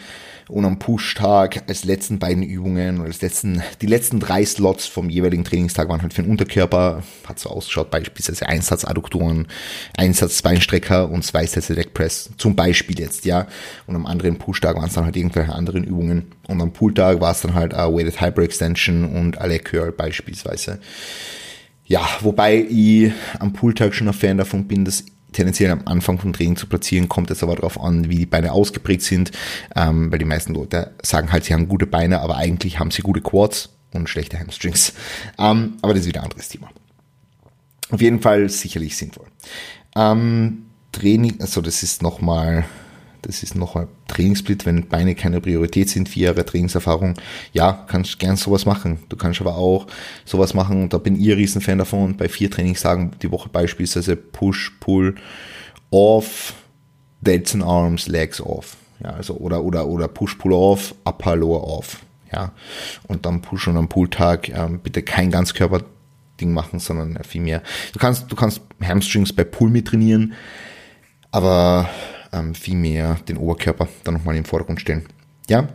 und 0.50 0.66
am 0.66 0.80
Push-Tag 0.80 1.64
als 1.68 1.86
letzten 1.86 2.20
beiden 2.20 2.44
Übungen 2.44 3.00
oder 3.00 3.08
als 3.08 3.22
letzten, 3.22 3.62
die 3.82 3.88
letzten 3.88 4.20
drei 4.20 4.46
Slots 4.46 4.86
vom 4.86 5.10
jeweiligen 5.10 5.44
Trainingstag 5.44 5.90
waren 5.90 6.02
halt 6.02 6.14
für 6.14 6.24
den 6.24 6.32
Unterkörper, 6.32 7.04
hat 7.28 7.40
so 7.40 7.50
ausgeschaut, 7.50 7.92
beispielsweise 7.92 8.48
Einsatz 8.48 8.86
Adduktoren, 8.86 9.48
Einsatz 9.98 10.42
Beinstrecker 10.42 11.10
und 11.10 11.24
zwei 11.24 11.46
Sätze 11.46 11.76
Deckpress, 11.76 12.32
zum 12.38 12.56
Beispiel 12.56 13.00
jetzt, 13.00 13.26
ja. 13.26 13.48
Und 13.88 13.96
am 13.96 14.06
anderen 14.06 14.38
Push-Tag 14.38 14.76
waren 14.76 14.88
es 14.88 14.94
dann 14.94 15.06
halt 15.06 15.16
irgendwelche 15.16 15.54
anderen 15.54 15.84
Übungen 15.84 16.32
und 16.48 16.62
am 16.62 16.74
Pull-Tag 16.74 17.22
war 17.22 17.32
es 17.32 17.42
dann 17.42 17.54
halt 17.54 17.74
uh, 17.74 17.96
Weighted 17.96 18.20
Hyper 18.20 18.42
Extension 18.44 19.06
und 19.06 19.38
alle 19.40 19.60
Curl 19.60 19.92
beispielsweise. 19.92 20.80
Ja, 21.86 22.08
wobei 22.22 22.66
ich 22.70 23.12
am 23.40 23.54
Pull-Tag 23.54 23.94
schon 23.94 24.08
ein 24.08 24.14
Fan 24.14 24.38
davon 24.38 24.68
bin, 24.68 24.86
dass 24.86 25.06
tendenziell 25.34 25.72
am 25.72 25.82
Anfang 25.86 26.20
vom 26.20 26.34
Training 26.34 26.56
zu 26.56 26.68
platzieren, 26.68 27.10
kommt 27.10 27.32
es 27.32 27.44
aber 27.44 27.56
darauf 27.56 27.80
an, 27.80 28.10
wie 28.10 28.18
die 28.20 28.26
Beine 28.26 28.52
ausgeprägt 28.52 29.02
sind, 29.02 29.32
ähm, 29.76 30.12
weil 30.12 30.20
die 30.20 30.26
meisten 30.26 30.54
Leute 30.54 30.92
sagen 31.02 31.32
halt, 31.32 31.46
sie 31.46 31.54
haben 31.54 31.68
gute 31.68 31.88
Beine, 31.88 32.22
aber 32.22 32.38
eigentlich 32.38 32.80
haben 32.80 32.92
sie 32.92 33.02
gute 33.02 33.22
Quads 33.22 33.70
und 33.94 34.10
schlechte 34.10 34.40
Hamstrings. 34.40 34.94
Ähm, 35.38 35.76
aber 35.82 35.94
das 35.94 36.04
ist 36.04 36.08
wieder 36.08 36.22
ein 36.22 36.26
anderes 36.26 36.50
Thema. 36.50 36.70
Auf 37.90 38.02
jeden 38.02 38.22
Fall 38.22 38.50
sicherlich 38.50 38.98
sinnvoll. 38.98 39.28
Ähm, 39.96 40.66
Training, 40.92 41.42
also 41.42 41.62
das 41.62 41.84
ist 41.84 42.02
nochmal 42.02 42.66
das 43.24 43.42
ist 43.42 43.56
noch 43.56 43.76
ein 43.76 43.88
Trainingssplit, 44.08 44.66
wenn 44.66 44.88
Beine 44.88 45.16
keine 45.16 45.42
Priorität 45.42 45.90
sind, 45.90 46.10
vier 46.10 46.28
Jahre 46.28 46.46
Trainingserfahrung. 46.46 47.16
Ja, 47.54 47.86
kannst 47.88 48.20
gern 48.20 48.36
sowas 48.36 48.66
machen. 48.66 49.00
Du 49.10 49.16
kannst 49.16 49.42
aber 49.42 49.56
auch 49.58 49.88
sowas 50.26 50.54
machen, 50.54 50.84
und 50.84 50.94
da 50.94 50.98
bin 50.98 51.20
ich 51.20 51.32
ein 51.32 51.38
Riesenfan 51.38 51.78
davon, 51.78 52.18
bei 52.18 52.30
vier 52.30 52.52
Trainingstagen 52.52 53.12
die 53.22 53.32
Woche 53.32 53.50
beispielsweise 53.50 54.16
Push, 54.16 54.78
Pull, 54.80 55.16
Off, 55.90 56.54
Delts 57.22 57.56
and 57.56 57.64
Arms, 57.64 58.08
Legs 58.08 58.42
Off. 58.42 58.76
Ja, 59.02 59.12
also, 59.12 59.36
oder, 59.36 59.64
oder, 59.64 59.88
oder 59.88 60.08
Push, 60.08 60.36
Pull 60.36 60.54
Off, 60.54 60.94
Upper, 61.06 61.36
Lower 61.36 61.64
Off. 61.64 62.00
Ja, 62.32 62.52
und 63.08 63.26
dann 63.26 63.42
Push 63.42 63.68
und 63.68 63.78
am 63.78 63.88
Pull-Tag 63.88 64.50
ähm, 64.50 64.80
bitte 64.80 65.04
kein 65.04 65.32
Ganzkörper-Ding 65.32 66.52
machen, 66.52 66.80
sondern 66.80 67.24
viel 67.24 67.42
mehr. 67.42 67.62
Du 67.94 68.00
kannst, 68.00 68.32
du 68.32 68.36
kannst 68.36 68.62
Hamstrings 68.84 69.32
bei 69.34 69.44
Pull 69.44 69.70
mit 69.70 69.88
trainieren, 69.88 70.34
aber 71.32 71.90
ähm, 72.34 72.56
viel 72.56 72.76
mehr 72.76 73.16
den 73.28 73.38
Oberkörper 73.38 73.88
dann 74.04 74.16
nochmal 74.16 74.36
im 74.36 74.46
Vordergrund 74.46 74.82
stellen. 74.82 75.06
Ja? 75.50 75.68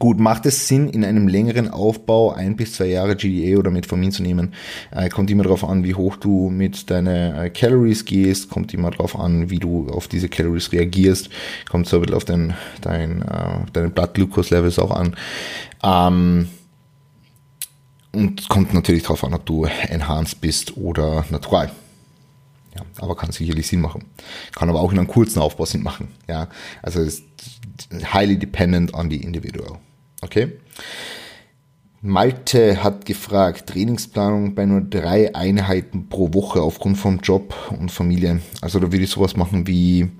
Gut, 0.00 0.18
macht 0.18 0.46
es 0.46 0.66
Sinn, 0.66 0.88
in 0.88 1.04
einem 1.04 1.28
längeren 1.28 1.70
Aufbau 1.70 2.32
ein 2.32 2.56
bis 2.56 2.72
zwei 2.72 2.86
Jahre 2.86 3.14
GDA 3.14 3.56
oder 3.56 3.70
Metformin 3.70 4.10
zu 4.10 4.20
nehmen? 4.20 4.52
Äh, 4.90 5.08
kommt 5.10 5.30
immer 5.30 5.44
darauf 5.44 5.62
an, 5.62 5.84
wie 5.84 5.94
hoch 5.94 6.16
du 6.16 6.50
mit 6.50 6.90
deinen 6.90 7.36
äh, 7.36 7.50
Calories 7.50 8.04
gehst, 8.04 8.50
kommt 8.50 8.74
immer 8.74 8.90
darauf 8.90 9.16
an, 9.16 9.48
wie 9.48 9.60
du 9.60 9.88
auf 9.88 10.08
diese 10.08 10.28
Calories 10.28 10.72
reagierst, 10.72 11.30
kommt 11.70 11.86
so 11.86 11.98
ein 11.98 12.02
bisschen 12.02 12.16
auf 12.16 12.24
dein, 12.24 12.54
dein, 12.80 13.22
äh, 13.22 13.58
deine 13.72 13.90
Blood 13.90 14.14
Glucose 14.14 14.52
Levels 14.52 14.80
auch 14.80 14.90
an. 14.90 15.14
Ähm, 15.84 16.48
und 18.10 18.48
kommt 18.48 18.74
natürlich 18.74 19.04
darauf 19.04 19.22
an, 19.22 19.34
ob 19.34 19.46
du 19.46 19.66
enhanced 19.66 20.40
bist 20.40 20.76
oder 20.76 21.24
natural. 21.30 21.70
Ja, 22.76 22.84
aber 22.98 23.16
kann 23.16 23.32
sicherlich 23.32 23.66
Sinn 23.66 23.80
machen. 23.80 24.04
Kann 24.54 24.68
aber 24.68 24.80
auch 24.80 24.92
in 24.92 24.98
einem 24.98 25.08
kurzen 25.08 25.40
Aufbau 25.40 25.64
Sinn 25.64 25.82
machen. 25.82 26.08
Ja, 26.28 26.48
also 26.82 27.00
ist 27.00 27.24
highly 28.12 28.38
dependent 28.38 28.94
on 28.94 29.10
the 29.10 29.16
individual. 29.16 29.78
Okay. 30.22 30.52
Malte 32.02 32.84
hat 32.84 33.04
gefragt, 33.04 33.68
Trainingsplanung 33.68 34.54
bei 34.54 34.64
nur 34.66 34.80
drei 34.80 35.34
Einheiten 35.34 36.08
pro 36.08 36.32
Woche 36.34 36.60
aufgrund 36.60 36.98
vom 36.98 37.18
Job 37.18 37.54
und 37.78 37.90
Familie. 37.90 38.40
Also 38.60 38.78
da 38.78 38.92
würde 38.92 39.04
ich 39.04 39.10
sowas 39.10 39.36
machen 39.36 39.66
wie 39.66 40.10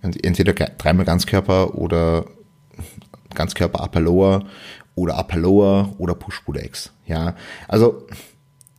entweder 0.00 0.52
dreimal 0.52 1.04
Ganzkörper 1.04 1.74
oder 1.74 2.26
Ganzkörper 3.34 3.82
Upper 3.82 4.00
Lower 4.00 4.44
oder 4.94 5.18
Upper 5.18 5.38
Lower 5.38 5.94
oder 5.98 6.14
Push-Pull-Legs. 6.14 6.92
Ja, 7.06 7.34
also 7.66 8.06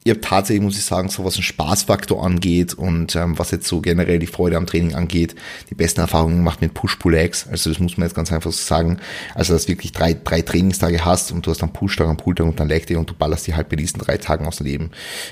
ihr 0.03 0.13
habt 0.13 0.25
tatsächlich, 0.25 0.63
muss 0.63 0.77
ich 0.77 0.83
sagen, 0.83 1.09
so 1.09 1.23
was 1.23 1.35
den 1.35 1.43
Spaßfaktor 1.43 2.23
angeht 2.23 2.73
und 2.73 3.15
ähm, 3.15 3.37
was 3.39 3.51
jetzt 3.51 3.67
so 3.67 3.81
generell 3.81 4.19
die 4.19 4.27
Freude 4.27 4.57
am 4.57 4.65
Training 4.65 4.95
angeht, 4.95 5.35
die 5.69 5.75
besten 5.75 6.01
Erfahrungen 6.01 6.37
gemacht 6.37 6.61
mit 6.61 6.73
Push-Pull-Legs. 6.73 7.47
Also 7.47 7.69
das 7.69 7.79
muss 7.79 7.97
man 7.97 8.07
jetzt 8.07 8.15
ganz 8.15 8.31
einfach 8.31 8.51
so 8.51 8.63
sagen. 8.63 8.99
Also 9.33 9.53
dass 9.53 9.63
du 9.63 9.69
wirklich 9.69 9.91
drei, 9.91 10.13
drei 10.13 10.41
Trainingstage 10.41 11.05
hast 11.05 11.31
und 11.31 11.45
du 11.45 11.51
hast 11.51 11.61
dann 11.61 11.73
Push-Tag, 11.73 12.07
einen 12.07 12.17
Pull-Tag 12.17 12.45
und 12.45 12.59
dann 12.59 12.67
Leg 12.67 12.87
Day 12.87 12.97
und 12.97 13.09
du 13.09 13.13
ballerst 13.13 13.47
die 13.47 13.55
halt 13.55 13.69
bei 13.69 13.75
diesen 13.75 13.99
drei 13.99 14.17
Tagen 14.17 14.45
aus 14.45 14.57
dem 14.57 14.67
Leben. 14.67 14.91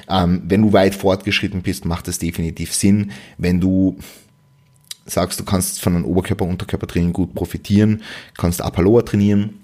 Ähm, 0.10 0.44
wenn 0.46 0.62
du 0.62 0.74
weit 0.74 0.96
fortgeschritten 0.96 1.62
bist, 1.62 1.86
macht 1.86 2.08
das 2.08 2.20
definitiv 2.20 2.74
Sinn. 2.74 3.12
Wenn 3.38 3.60
du 3.60 3.98
sagst, 5.06 5.40
du 5.40 5.44
kannst 5.44 5.82
von 5.82 5.96
einem 5.96 6.06
Oberkörper-Unterkörpertraining 6.06 7.12
gut 7.12 7.34
profitieren, 7.34 8.02
kannst 8.38 8.62
Lower 8.78 9.06
trainieren, 9.06 9.61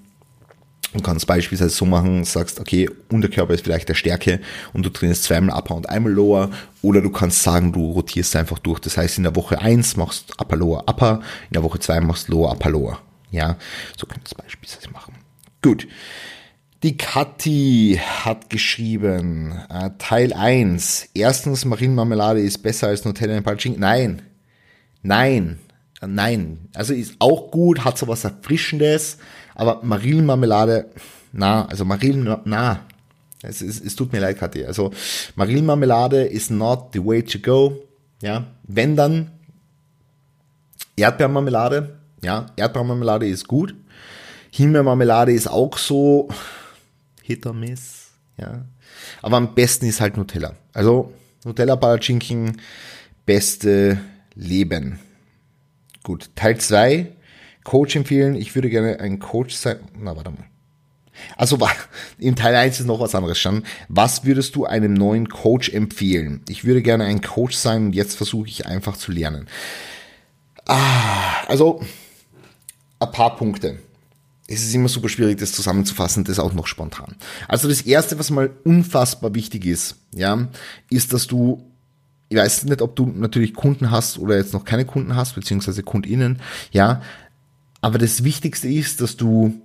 Du 0.93 1.01
kannst 1.01 1.27
beispielsweise 1.27 1.75
so 1.75 1.85
machen, 1.85 2.23
sagst, 2.23 2.59
okay, 2.59 2.89
Unterkörper 3.09 3.53
ist 3.53 3.63
vielleicht 3.63 3.89
der 3.89 3.93
Stärke 3.93 4.39
und 4.73 4.85
du 4.85 4.89
trainierst 4.89 5.23
zweimal 5.23 5.57
Upper 5.57 5.75
und 5.75 5.89
einmal 5.89 6.13
Lower. 6.13 6.49
Oder 6.81 7.01
du 7.01 7.09
kannst 7.09 7.43
sagen, 7.43 7.73
du 7.73 7.91
rotierst 7.91 8.35
einfach 8.37 8.59
durch. 8.59 8.79
Das 8.79 8.95
heißt, 8.95 9.17
in 9.17 9.23
der 9.23 9.35
Woche 9.35 9.59
eins 9.59 9.97
machst 9.97 10.39
Upper, 10.39 10.55
Lower, 10.55 10.85
Upper. 10.87 11.21
In 11.49 11.53
der 11.53 11.63
Woche 11.63 11.79
zwei 11.79 11.99
machst 11.99 12.29
Lower, 12.29 12.51
Upper, 12.51 12.69
Lower. 12.69 12.99
Ja, 13.31 13.57
so 13.97 14.07
kannst 14.07 14.31
du 14.31 14.37
beispielsweise 14.41 14.89
machen. 14.91 15.15
Gut. 15.61 15.87
Die 16.83 16.95
Kathi 16.95 17.99
hat 18.23 18.49
geschrieben, 18.49 19.59
äh, 19.69 19.89
Teil 19.97 20.31
1. 20.31 21.09
Erstens, 21.15 21.65
Marienmarmelade 21.65 22.39
ist 22.39 22.59
besser 22.59 22.87
als 22.87 23.03
Nutella 23.03 23.35
in 23.35 23.43
Palcing. 23.43 23.77
Nein. 23.77 24.21
Nein. 25.01 25.59
Nein. 26.05 26.69
Also 26.75 26.93
ist 26.93 27.15
auch 27.19 27.49
gut, 27.49 27.83
hat 27.83 27.97
so 27.97 28.07
was 28.07 28.23
Erfrischendes 28.23 29.17
aber 29.57 29.79
Marillenmarmelade, 29.83 30.85
na, 31.33 31.65
also 31.65 31.83
Marillen, 31.83 32.37
na, 32.45 32.85
es, 33.41 33.61
es, 33.61 33.81
es 33.81 33.95
tut 33.95 34.13
mir 34.13 34.19
leid, 34.19 34.37
Kathi. 34.37 34.63
Also 34.65 34.91
Marillenmarmelade 35.35 36.25
is 36.25 36.51
not 36.51 36.93
the 36.93 37.03
way 37.03 37.23
to 37.23 37.39
go. 37.39 37.81
Ja, 38.21 38.45
wenn 38.63 38.95
dann 38.95 39.31
Erdbeermarmelade. 40.95 41.97
Ja, 42.23 42.45
Erdbeermarmelade 42.55 43.27
ist 43.27 43.47
gut. 43.47 43.73
Himbeermarmelade 44.51 45.31
ist 45.31 45.47
auch 45.47 45.77
so 45.77 46.29
Hit 47.23 47.45
or 47.47 47.53
Miss. 47.53 48.11
Ja, 48.37 48.65
aber 49.23 49.37
am 49.37 49.55
besten 49.55 49.87
ist 49.87 50.01
halt 50.01 50.17
Nutella. 50.17 50.53
Also 50.73 51.13
Nutella 51.43 51.75
Palatschinken, 51.75 52.61
beste 53.25 53.99
Leben. 54.35 54.99
Gut, 56.03 56.29
Teil 56.35 56.59
2 56.59 57.16
Coach 57.67 57.97
empfehlen. 57.97 58.35
Ich 58.35 58.55
würde 58.55 58.69
gerne 58.69 59.01
ein 59.01 59.19
Coach 59.19 59.53
sein. 59.53 59.79
Na, 59.99 60.15
warte 60.15 60.31
mal. 60.31 60.45
Also 61.35 61.59
im 62.17 62.37
Teil 62.37 62.55
1 62.55 62.79
ist 62.79 62.85
noch 62.85 63.01
was 63.01 63.13
anderes 63.13 63.37
schon. 63.37 63.63
Was 63.89 64.23
würdest 64.23 64.55
du 64.55 64.65
einem 64.65 64.93
neuen 64.93 65.27
Coach 65.27 65.69
empfehlen? 65.69 66.43
Ich 66.47 66.63
würde 66.63 66.81
gerne 66.81 67.03
ein 67.03 67.19
Coach 67.19 67.57
sein 67.57 67.87
und 67.87 67.93
jetzt 67.93 68.15
versuche 68.15 68.47
ich 68.47 68.67
einfach 68.67 68.95
zu 68.95 69.11
lernen. 69.11 69.47
Ah, 70.65 71.43
also 71.47 71.81
ein 72.99 73.11
paar 73.11 73.35
Punkte. 73.35 73.79
Es 74.47 74.63
ist 74.63 74.73
immer 74.73 74.87
super 74.87 75.09
schwierig, 75.09 75.37
das 75.37 75.51
zusammenzufassen, 75.51 76.23
das 76.23 76.39
auch 76.39 76.53
noch 76.53 76.67
spontan. 76.67 77.17
Also 77.49 77.67
das 77.67 77.81
erste, 77.81 78.17
was 78.17 78.29
mal 78.29 78.49
unfassbar 78.63 79.35
wichtig 79.35 79.65
ist, 79.65 79.97
ja, 80.13 80.47
ist, 80.89 81.11
dass 81.11 81.27
du 81.27 81.65
ich 82.29 82.37
weiß 82.37 82.65
nicht, 82.65 82.81
ob 82.81 82.95
du 82.95 83.05
natürlich 83.05 83.53
Kunden 83.53 83.89
hast 83.89 84.19
oder 84.19 84.35
jetzt 84.35 84.53
noch 84.53 84.65
keine 84.65 84.85
Kunden 84.85 85.15
hast, 85.15 85.35
beziehungsweise 85.35 85.83
KundInnen, 85.83 86.41
ja, 86.71 87.01
aber 87.87 87.99
das 87.99 88.25
Wichtigste 88.25 88.67
ist, 88.67 88.99
dass 88.99 89.15
du 89.15 89.61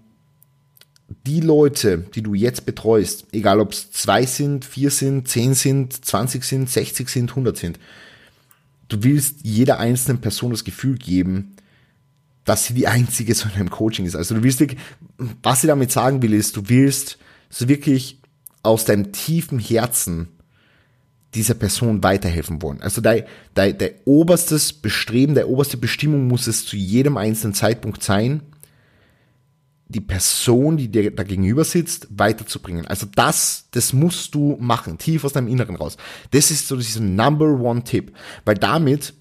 die 1.27 1.41
Leute, 1.41 1.99
die 2.15 2.23
du 2.23 2.35
jetzt 2.35 2.65
betreust, 2.65 3.27
egal 3.33 3.59
ob 3.59 3.73
es 3.73 3.91
zwei 3.91 4.27
sind, 4.27 4.65
vier 4.65 4.93
sind, 4.93 5.27
zehn 5.27 5.55
sind, 5.55 6.05
zwanzig 6.05 6.45
sind, 6.45 6.71
sechzig 6.71 7.09
sind, 7.09 7.35
hundert 7.35 7.57
sind, 7.57 7.81
du 8.87 9.03
willst 9.03 9.39
jeder 9.43 9.81
einzelnen 9.81 10.21
Person 10.21 10.53
das 10.53 10.63
Gefühl 10.63 10.99
geben, 10.99 11.57
dass 12.45 12.67
sie 12.67 12.75
die 12.75 12.87
einzige 12.87 13.35
so 13.35 13.49
in 13.49 13.57
einem 13.57 13.71
Coaching 13.71 14.07
ist. 14.07 14.15
Also 14.15 14.37
du 14.37 14.45
willst, 14.45 14.65
was 15.43 15.63
sie 15.63 15.67
damit 15.67 15.91
sagen 15.91 16.23
will, 16.23 16.33
ist, 16.33 16.57
du 16.57 16.69
willst 16.69 17.19
so 17.51 17.67
wirklich 17.67 18.21
aus 18.63 18.85
deinem 18.85 19.11
tiefen 19.11 19.59
Herzen 19.59 20.29
dieser 21.35 21.55
Person 21.55 22.03
weiterhelfen 22.03 22.61
wollen. 22.63 22.83
Also 22.83 23.01
dein, 23.01 23.25
dein, 23.55 23.77
dein 23.79 23.93
oberstes 24.05 24.73
Bestreben, 24.73 25.35
der 25.35 25.49
oberste 25.49 25.77
Bestimmung 25.77 26.27
muss 26.27 26.47
es 26.47 26.67
zu 26.67 26.77
jedem 26.77 27.17
einzelnen 27.17 27.55
Zeitpunkt 27.55 28.03
sein, 28.03 28.43
die 29.89 30.01
Person, 30.01 30.77
die 30.77 30.89
dir 30.89 31.15
da 31.15 31.23
gegenüber 31.23 31.65
sitzt, 31.65 32.09
weiterzubringen. 32.11 32.87
Also 32.87 33.07
das, 33.15 33.69
das 33.73 33.93
musst 33.93 34.35
du 34.35 34.57
machen, 34.59 34.99
tief 34.99 35.25
aus 35.25 35.35
deinem 35.35 35.49
Inneren 35.49 35.77
raus. 35.77 35.97
Das 36.31 36.51
ist 36.51 36.69
so 36.69 36.77
dieser 36.77 37.01
Number 37.01 37.61
One 37.61 37.85
Tipp, 37.85 38.13
weil 38.45 38.55
damit 38.55 39.15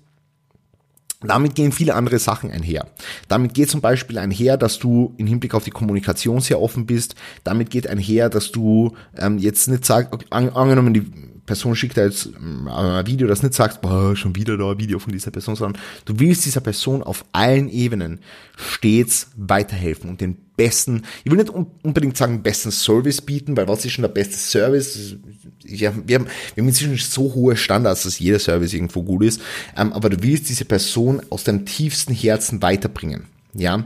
damit 1.29 1.55
gehen 1.55 1.71
viele 1.71 1.93
andere 1.95 2.19
Sachen 2.19 2.51
einher. 2.51 2.87
Damit 3.27 3.53
geht 3.53 3.69
zum 3.69 3.81
Beispiel 3.81 4.17
einher, 4.17 4.57
dass 4.57 4.79
du 4.79 5.13
im 5.17 5.27
Hinblick 5.27 5.53
auf 5.53 5.63
die 5.63 5.71
Kommunikation 5.71 6.41
sehr 6.41 6.59
offen 6.59 6.85
bist. 6.85 7.15
Damit 7.43 7.69
geht 7.69 7.87
einher, 7.87 8.29
dass 8.29 8.51
du 8.51 8.95
ähm, 9.17 9.37
jetzt 9.37 9.67
nicht 9.67 9.85
sagst, 9.85 10.13
okay, 10.13 10.25
an, 10.29 10.49
angenommen, 10.49 10.93
die 10.93 11.05
Person 11.45 11.75
schickt 11.75 11.97
da 11.97 12.03
jetzt 12.03 12.27
ähm, 12.27 12.67
ein 12.67 13.05
Video, 13.07 13.27
das 13.27 13.43
nicht 13.43 13.53
sagst, 13.53 13.81
boah, 13.81 14.15
schon 14.15 14.35
wieder 14.35 14.57
da 14.57 14.71
ein 14.71 14.79
Video 14.79 14.99
von 14.99 15.11
dieser 15.11 15.31
Person, 15.31 15.55
sondern 15.55 15.81
du 16.05 16.19
willst 16.19 16.45
dieser 16.45 16.61
Person 16.61 17.03
auf 17.03 17.25
allen 17.33 17.69
Ebenen 17.69 18.19
stets 18.55 19.31
weiterhelfen 19.35 20.09
und 20.09 20.21
den 20.21 20.37
besten, 20.61 21.03
ich 21.23 21.31
will 21.31 21.39
nicht 21.39 21.49
unbedingt 21.49 22.15
sagen, 22.15 22.43
besten 22.43 22.69
Service 22.69 23.19
bieten, 23.19 23.57
weil 23.57 23.67
was 23.67 23.83
ist 23.83 23.93
schon 23.93 24.03
der 24.03 24.09
beste 24.09 24.35
Service? 24.35 25.15
Ja, 25.63 25.91
wir, 26.05 26.19
haben, 26.19 26.27
wir 26.55 26.61
haben 26.61 26.67
inzwischen 26.67 26.97
so 26.97 27.33
hohe 27.33 27.57
Standards, 27.57 28.03
dass 28.03 28.19
jeder 28.19 28.37
Service 28.37 28.73
irgendwo 28.73 29.01
gut 29.01 29.23
ist, 29.23 29.41
ähm, 29.75 29.91
aber 29.91 30.11
du 30.11 30.21
willst 30.21 30.49
diese 30.49 30.65
Person 30.65 31.19
aus 31.31 31.43
deinem 31.43 31.65
tiefsten 31.65 32.13
Herzen 32.13 32.61
weiterbringen. 32.61 33.25
Ja, 33.55 33.85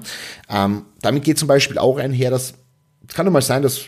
ähm, 0.49 0.83
damit 1.01 1.23
geht 1.23 1.39
zum 1.39 1.47
Beispiel 1.47 1.77
auch 1.77 1.97
einher, 1.97 2.29
dass 2.29 2.55
es 3.07 3.13
kann 3.13 3.25
doch 3.25 3.31
mal 3.31 3.41
sein, 3.41 3.61
dass 3.61 3.85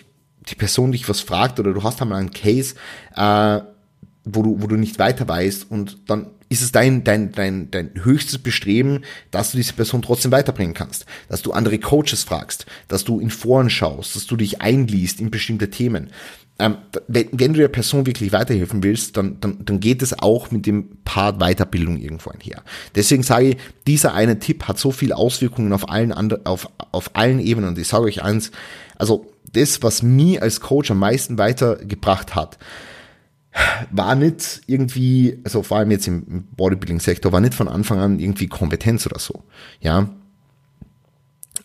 die 0.50 0.56
Person 0.56 0.94
dich 0.94 1.10
was 1.10 1.20
fragt 1.20 1.60
oder 1.60 1.74
du 1.74 1.84
hast 1.84 2.02
einmal 2.02 2.20
einen 2.20 2.32
Case, 2.32 2.76
äh, 3.16 3.60
wo 4.34 4.44
du, 4.44 4.62
wo 4.62 4.68
du 4.68 4.76
nicht 4.76 5.00
weiter 5.00 5.28
weißt 5.28 5.70
und 5.70 6.10
dann 6.10 6.28
ist 6.50 6.62
es 6.62 6.72
dein, 6.72 7.04
dein, 7.04 7.32
dein, 7.32 7.72
dein 7.72 7.92
höchstes 8.04 8.38
Bestreben, 8.38 9.02
dass 9.32 9.52
du 9.52 9.58
diese 9.58 9.74
Person 9.74 10.02
trotzdem 10.02 10.32
weiterbringen 10.32 10.74
kannst, 10.74 11.06
dass 11.28 11.42
du 11.42 11.52
andere 11.52 11.78
Coaches 11.78 12.24
fragst, 12.24 12.66
dass 12.88 13.04
du 13.04 13.20
in 13.20 13.30
Foren 13.30 13.70
schaust, 13.70 14.16
dass 14.16 14.28
du 14.28 14.38
dich 14.38 14.62
einliest 14.62 15.20
in 15.20 15.30
bestimmte 15.30 15.70
Themen. 15.70 16.10
Ähm, 16.60 16.78
wenn, 17.08 17.28
wenn 17.34 17.54
du 17.54 17.60
der 17.60 17.68
Person 17.68 18.06
wirklich 18.06 18.32
weiterhelfen 18.32 18.82
willst, 18.82 19.18
dann, 19.18 19.40
dann, 19.42 19.64
dann 19.64 19.80
geht 19.80 20.02
es 20.02 20.18
auch 20.18 20.50
mit 20.50 20.66
dem 20.66 20.98
Part 21.04 21.40
Weiterbildung 21.40 21.98
irgendwo 21.98 22.32
einher. 22.32 22.64
Deswegen 22.96 23.24
sage 23.24 23.50
ich, 23.50 23.58
dieser 23.86 24.14
eine 24.14 24.40
Tipp 24.40 24.64
hat 24.64 24.80
so 24.80 24.92
viele 24.92 25.18
Auswirkungen 25.18 25.74
auf 25.74 25.90
allen, 25.90 26.14
auf, 26.46 26.70
auf 26.92 27.16
allen 27.16 27.40
Ebenen 27.40 27.70
und 27.70 27.78
ich 27.78 27.88
sage 27.88 28.06
euch 28.06 28.24
eins, 28.24 28.52
also 28.98 29.32
das, 29.54 29.84
was 29.84 30.02
mir 30.02 30.42
als 30.42 30.60
Coach 30.60 30.90
am 30.90 31.00
meisten 31.00 31.38
weitergebracht 31.38 32.36
hat, 32.36 32.58
war 33.92 34.16
nicht 34.16 34.62
irgendwie, 34.68 35.40
also 35.44 35.64
vor 35.64 35.78
allem 35.78 35.92
jetzt 35.92 36.08
im 36.08 36.44
Bodybuilding-Sektor, 36.56 37.32
war 37.32 37.42
nicht 37.42 37.54
von 37.54 37.68
Anfang 37.68 38.00
an 38.00 38.20
irgendwie 38.20 38.48
Kompetenz 38.48 39.06
oder 39.06 39.20
so. 39.20 39.44
Ja. 39.80 40.10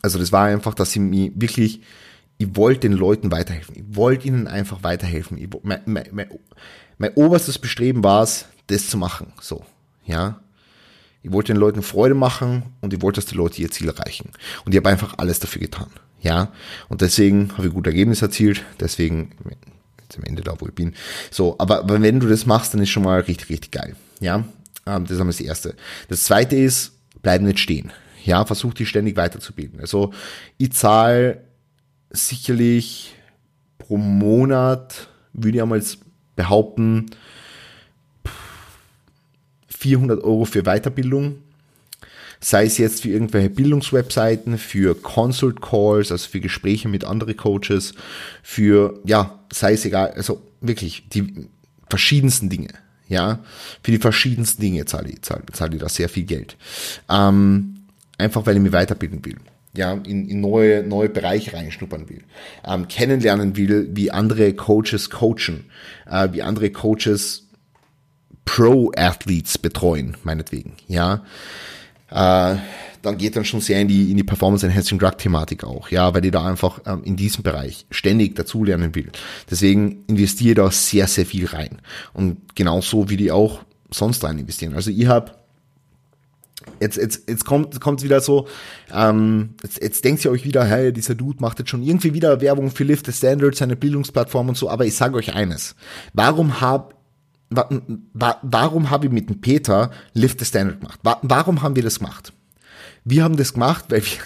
Also 0.01 0.19
das 0.19 0.33
war 0.33 0.47
einfach, 0.47 0.75
dass 0.75 0.93
sie 0.93 1.01
mir 1.01 1.31
wirklich, 1.35 1.83
ich 2.39 2.57
wollte 2.57 2.89
den 2.89 2.93
Leuten 2.93 3.31
weiterhelfen. 3.31 3.77
Ich 3.77 3.97
wollte 3.97 4.27
ihnen 4.27 4.49
einfach 4.49 4.83
weiterhelfen. 4.83 5.39
Ich, 5.39 5.49
mein, 5.63 5.81
mein, 5.87 6.09
mein, 6.13 6.29
mein 6.99 7.15
oberstes 7.15 7.59
Bestreben 7.59 8.03
war 8.03 8.23
es, 8.23 8.47
das 8.67 8.89
zu 8.89 8.97
machen. 8.97 9.33
So. 9.41 9.65
Ja. 10.05 10.41
Ich 11.23 11.33
wollte 11.33 11.53
den 11.53 11.61
Leuten 11.61 11.83
Freude 11.83 12.15
machen 12.15 12.65
und 12.81 12.93
ich 12.93 13.01
wollte, 13.01 13.21
dass 13.21 13.31
die 13.31 13.37
Leute 13.37 13.63
ihr 13.63 13.71
Ziel 13.71 13.89
erreichen. 13.89 14.31
Und 14.65 14.73
ich 14.73 14.79
habe 14.79 14.89
einfach 14.89 15.19
alles 15.19 15.39
dafür 15.39 15.61
getan. 15.61 15.89
Ja, 16.21 16.53
und 16.89 17.01
deswegen 17.01 17.53
habe 17.57 17.67
ich 17.67 17.75
gute 17.75 17.91
Ergebnisse 17.91 18.27
erzielt. 18.27 18.65
Deswegen 18.79 19.33
jetzt 20.13 20.19
am 20.19 20.25
Ende 20.25 20.43
da, 20.43 20.55
wo 20.59 20.67
ich 20.67 20.75
bin. 20.75 20.95
So, 21.31 21.57
aber, 21.59 21.81
aber 21.81 22.01
wenn 22.03 22.21
du 22.21 22.29
das 22.29 22.47
machst, 22.47 22.75
dann 22.75 22.83
ist 22.83 22.91
schon 22.91 23.03
mal 23.03 23.21
richtig, 23.21 23.49
richtig 23.49 23.73
geil. 23.73 23.97
Ja, 24.21 24.45
ähm, 24.87 25.05
das 25.05 25.13
ist 25.13 25.21
einmal 25.21 25.33
das 25.33 25.41
Erste. 25.41 25.75
Das 26.09 26.25
Zweite 26.25 26.57
ist, 26.57 26.93
bleib 27.23 27.43
nicht 27.43 27.59
stehen. 27.59 27.93
Ja, 28.25 28.45
versuch 28.45 28.75
dich 28.75 28.89
ständig 28.89 29.17
weiterzubilden. 29.17 29.81
Also 29.81 30.13
ich 30.59 30.73
zahle 30.73 31.43
sicherlich 32.11 33.15
pro 33.79 33.97
Monat, 33.97 35.09
würde 35.33 35.57
ich 35.57 35.63
einmal 35.63 35.83
behaupten, 36.37 37.07
400 39.69 40.23
Euro 40.23 40.45
für 40.45 40.63
Weiterbildung, 40.63 41.39
sei 42.43 42.65
es 42.65 42.77
jetzt 42.77 43.03
für 43.03 43.09
irgendwelche 43.09 43.49
Bildungswebseiten, 43.49 44.59
für 44.59 44.95
Consult 44.95 45.63
Calls, 45.63 46.13
also 46.13 46.29
für 46.29 46.41
Gespräche 46.41 46.89
mit 46.89 47.05
anderen 47.05 47.37
Coaches, 47.37 47.95
für, 48.43 49.01
ja, 49.05 49.39
sei 49.53 49.73
es 49.73 49.85
egal, 49.85 50.11
also 50.11 50.43
wirklich 50.61 51.09
die 51.09 51.49
verschiedensten 51.89 52.51
Dinge, 52.51 52.69
ja, 53.09 53.39
für 53.83 53.93
die 53.93 53.99
verschiedensten 53.99 54.61
Dinge 54.61 54.85
zahle 54.85 55.11
ich, 55.11 55.23
zahle, 55.23 55.45
zahle 55.53 55.75
ich 55.75 55.81
da 55.81 55.89
sehr 55.89 56.09
viel 56.09 56.25
Geld. 56.25 56.57
Ähm, 57.09 57.85
einfach 58.19 58.45
weil 58.45 58.57
ich 58.57 58.63
mich 58.63 58.73
weiterbilden 58.73 59.25
will 59.25 59.37
ja, 59.75 59.95
in, 59.95 60.29
in 60.29 60.41
neue, 60.41 60.83
neue 60.83 61.09
Bereiche 61.09 61.55
reinschnuppern 61.55 62.09
will, 62.09 62.23
ähm, 62.65 62.89
kennenlernen 62.89 63.57
will, 63.57 63.89
wie 63.93 64.11
andere 64.11 64.53
Coaches 64.53 65.11
coachen, 65.11 65.65
äh, 66.07 66.29
wie 66.33 66.43
andere 66.43 66.71
Coaches 66.71 67.49
Pro-Athletes 68.45 69.59
betreuen, 69.59 70.17
meinetwegen, 70.25 70.75
ja. 70.89 71.25
Äh, 72.13 72.57
dann 73.03 73.19
geht 73.19 73.35
dann 73.37 73.45
schon 73.45 73.61
sehr 73.61 73.81
in 73.81 73.89
die, 73.89 74.11
in 74.11 74.17
die 74.17 74.23
Performance 74.23 74.65
Enhancing 74.65 74.99
Drug 74.99 75.19
Thematik 75.19 75.65
auch, 75.65 75.89
ja, 75.91 76.15
weil 76.15 76.25
ich 76.25 76.31
da 76.31 76.47
einfach 76.47 76.81
ähm, 76.87 77.03
in 77.05 77.17
diesem 77.17 77.43
Bereich 77.43 77.85
ständig 77.91 78.37
dazulernen 78.37 78.95
will. 78.95 79.11
Deswegen 79.51 80.05
investiere 80.07 80.55
da 80.55 80.71
sehr, 80.71 81.09
sehr 81.09 81.27
viel 81.27 81.47
rein. 81.47 81.81
Und 82.13 82.55
genauso 82.55 83.11
wie 83.11 83.17
die 83.17 83.33
auch 83.33 83.63
sonst 83.91 84.23
rein 84.25 84.39
investieren. 84.39 84.75
Also 84.75 84.91
ich 84.91 85.07
habe 85.07 85.33
jetzt, 86.81 86.97
jetzt, 86.97 87.29
jetzt 87.29 87.45
kommt 87.45 87.81
kommt 87.81 88.03
wieder 88.03 88.21
so, 88.21 88.47
ähm, 88.95 89.55
jetzt, 89.63 89.83
jetzt 89.83 90.05
denkt 90.05 90.25
ihr 90.25 90.31
euch 90.31 90.45
wieder, 90.45 90.65
hey, 90.65 90.93
dieser 90.93 91.17
Dude 91.17 91.41
macht 91.41 91.59
jetzt 91.59 91.71
schon 91.71 91.83
irgendwie 91.83 92.15
wieder 92.15 92.41
Werbung 92.41 92.71
für 92.71 92.85
Lift 92.85 93.07
the 93.07 93.13
Standard, 93.13 93.57
seine 93.57 93.77
Bildungsplattform 93.77 94.51
und 94.51 94.57
so, 94.57 94.71
aber 94.71 94.87
ich 94.87 94.95
sage 94.95 95.17
euch 95.17 95.35
eines, 95.35 95.75
warum 96.13 96.61
hab 96.61 97.02
warum 97.53 98.91
habe 98.91 99.07
ich 99.07 99.13
mit 99.13 99.29
dem 99.29 99.41
Peter 99.41 99.91
Lift 100.15 100.39
the 100.39 100.45
Standard 100.45 100.81
gemacht? 100.81 101.01
Warum 101.23 101.63
haben 101.63 101.77
wir 101.77 101.83
das 101.83 101.99
gemacht? 101.99 102.33
Wir 103.05 103.25
haben 103.25 103.37
das 103.37 103.55
gemacht, 103.55 103.87
weil 103.89 104.03
wir 104.03 104.19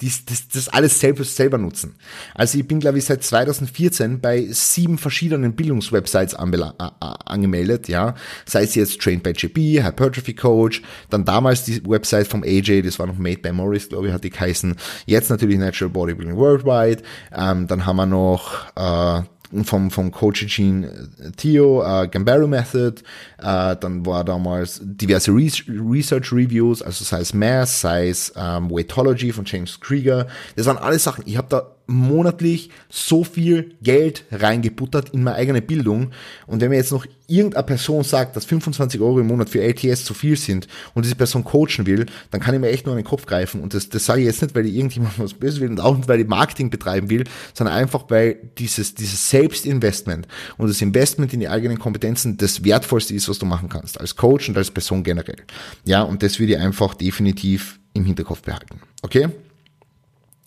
dies, 0.00 0.24
das, 0.24 0.48
das 0.48 0.68
alles 0.68 1.00
selbst 1.00 1.34
selber 1.34 1.58
nutzen. 1.58 1.96
Also 2.34 2.58
ich 2.58 2.68
bin, 2.68 2.78
glaube 2.78 2.98
ich, 2.98 3.04
seit 3.04 3.24
2014 3.24 4.20
bei 4.20 4.46
sieben 4.50 4.96
verschiedenen 4.96 5.54
Bildungswebsites 5.56 6.34
angemeldet, 6.34 7.88
ja. 7.88 8.14
Sei 8.44 8.62
es 8.62 8.74
jetzt 8.74 9.00
Trained 9.00 9.22
by 9.22 9.30
JP, 9.30 9.82
Hypertrophy 9.82 10.34
Coach, 10.34 10.82
dann 11.10 11.24
damals 11.24 11.64
die 11.64 11.84
Website 11.84 12.28
vom 12.28 12.44
AJ, 12.44 12.82
das 12.82 12.98
war 12.98 13.06
noch 13.06 13.18
Made 13.18 13.38
by 13.38 13.52
Morris, 13.52 13.88
glaube 13.88 14.08
ich, 14.08 14.12
hat 14.12 14.24
die 14.24 14.30
geheißen. 14.30 14.76
Jetzt 15.06 15.30
natürlich 15.30 15.58
Natural 15.58 15.92
Bodybuilding 15.92 16.36
Worldwide. 16.36 17.02
Ähm, 17.32 17.66
dann 17.66 17.84
haben 17.84 17.96
wir 17.96 18.06
noch 18.06 18.66
äh, 18.76 19.22
vom, 19.64 19.90
vom 19.90 20.10
Coach 20.10 20.44
Eugene 20.44 20.86
äh, 20.86 21.30
Theo, 21.36 21.82
äh, 21.82 22.08
Gambaro 22.08 22.46
Method, 22.46 23.02
äh, 23.38 23.76
dann 23.76 24.04
war 24.04 24.24
damals 24.24 24.80
diverse 24.82 25.30
Re 25.30 25.48
Research 25.68 26.32
Reviews, 26.32 26.82
also 26.82 27.04
sei 27.04 27.20
es 27.20 27.32
Mass, 27.32 27.80
sei 27.80 28.08
es 28.08 28.32
ähm, 28.36 28.70
Weightology 28.70 29.32
von 29.32 29.44
James 29.46 29.80
Krieger. 29.80 30.26
Das 30.56 30.66
waren 30.66 30.78
alles 30.78 31.04
Sachen, 31.04 31.24
ich 31.26 31.36
habe 31.36 31.48
da 31.48 31.77
monatlich 31.88 32.70
so 32.90 33.24
viel 33.24 33.74
Geld 33.82 34.24
reingebuttert 34.30 35.10
in 35.10 35.22
meine 35.22 35.36
eigene 35.36 35.62
Bildung. 35.62 36.10
Und 36.46 36.60
wenn 36.60 36.68
mir 36.68 36.76
jetzt 36.76 36.92
noch 36.92 37.06
irgendeine 37.26 37.64
Person 37.64 38.04
sagt, 38.04 38.36
dass 38.36 38.44
25 38.44 39.00
Euro 39.00 39.20
im 39.20 39.26
Monat 39.26 39.48
für 39.48 39.62
LTS 39.62 40.04
zu 40.04 40.12
viel 40.12 40.36
sind 40.36 40.68
und 40.94 41.04
diese 41.04 41.14
Person 41.14 41.44
coachen 41.44 41.86
will, 41.86 42.04
dann 42.30 42.40
kann 42.40 42.54
ich 42.54 42.60
mir 42.60 42.68
echt 42.68 42.84
nur 42.84 42.94
an 42.94 43.00
den 43.00 43.06
Kopf 43.06 43.24
greifen. 43.24 43.62
Und 43.62 43.72
das, 43.72 43.88
das 43.88 44.04
sage 44.04 44.20
ich 44.20 44.26
jetzt 44.26 44.42
nicht, 44.42 44.54
weil 44.54 44.66
ich 44.66 44.74
irgendjemand 44.74 45.18
was 45.18 45.32
böse 45.32 45.60
will 45.60 45.70
und 45.70 45.80
auch 45.80 45.96
nicht, 45.96 46.08
weil 46.08 46.20
ich 46.20 46.26
Marketing 46.26 46.68
betreiben 46.68 47.08
will, 47.08 47.24
sondern 47.54 47.74
einfach, 47.74 48.04
weil 48.08 48.36
dieses, 48.58 48.94
dieses 48.94 49.30
Selbstinvestment 49.30 50.28
und 50.58 50.68
das 50.68 50.82
Investment 50.82 51.32
in 51.32 51.40
die 51.40 51.48
eigenen 51.48 51.78
Kompetenzen 51.78 52.36
das 52.36 52.64
wertvollste 52.64 53.14
ist, 53.14 53.30
was 53.30 53.38
du 53.38 53.46
machen 53.46 53.70
kannst, 53.70 53.98
als 53.98 54.14
Coach 54.14 54.50
und 54.50 54.58
als 54.58 54.70
Person 54.70 55.02
generell. 55.02 55.42
Ja, 55.84 56.02
und 56.02 56.22
das 56.22 56.38
würde 56.38 56.52
ich 56.52 56.58
einfach 56.58 56.94
definitiv 56.94 57.80
im 57.94 58.04
Hinterkopf 58.04 58.42
behalten. 58.42 58.80
Okay? 59.02 59.28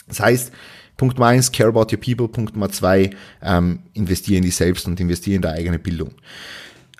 Das 0.07 0.19
heißt, 0.19 0.51
Punkt 1.01 1.17
Nummer 1.17 1.29
eins, 1.29 1.51
care 1.51 1.69
about 1.69 1.87
your 1.91 1.99
people. 1.99 2.27
Punkt 2.27 2.53
Nummer 2.53 2.69
zwei, 2.69 3.09
ähm, 3.41 3.79
investiere 3.93 4.37
in 4.37 4.43
dich 4.43 4.55
selbst 4.55 4.85
und 4.85 4.99
investiere 4.99 5.37
in 5.37 5.41
deine 5.41 5.57
eigene 5.57 5.79
Bildung. 5.79 6.09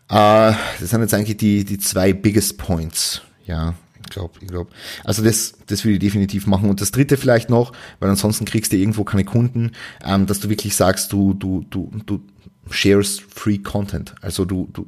Äh, 0.10 0.53
das 0.79 0.89
sind 0.89 1.01
jetzt 1.01 1.13
eigentlich 1.13 1.38
die, 1.38 1.63
die 1.65 1.77
zwei 1.77 2.12
biggest 2.12 2.58
points. 2.58 3.22
Ja, 3.46 3.75
ich 4.03 4.10
glaube, 4.10 4.39
ich 4.41 4.48
glaube. 4.48 4.71
Also 5.04 5.23
das, 5.23 5.54
das 5.67 5.86
will 5.86 5.93
ich 5.93 5.99
definitiv 5.99 6.47
machen. 6.47 6.67
Und 6.67 6.82
das 6.82 6.89
dritte 6.89 7.15
vielleicht 7.15 7.52
noch, 7.52 7.73
weil 7.99 8.10
ansonsten 8.10 8.45
kriegst 8.45 8.73
du 8.73 8.78
irgendwo 8.78 9.04
keine 9.04 9.23
Kunden, 9.23 9.73
ähm, 10.04 10.26
dass 10.26 10.39
du 10.39 10.49
wirklich 10.49 10.76
sagst, 10.76 11.13
du, 11.13 11.36
du, 11.36 11.63
du, 11.69 11.91
du 12.04 12.23
shares 12.71 13.19
free 13.19 13.60
content. 13.60 14.15
Also 14.21 14.45
du, 14.45 14.67
du, 14.73 14.88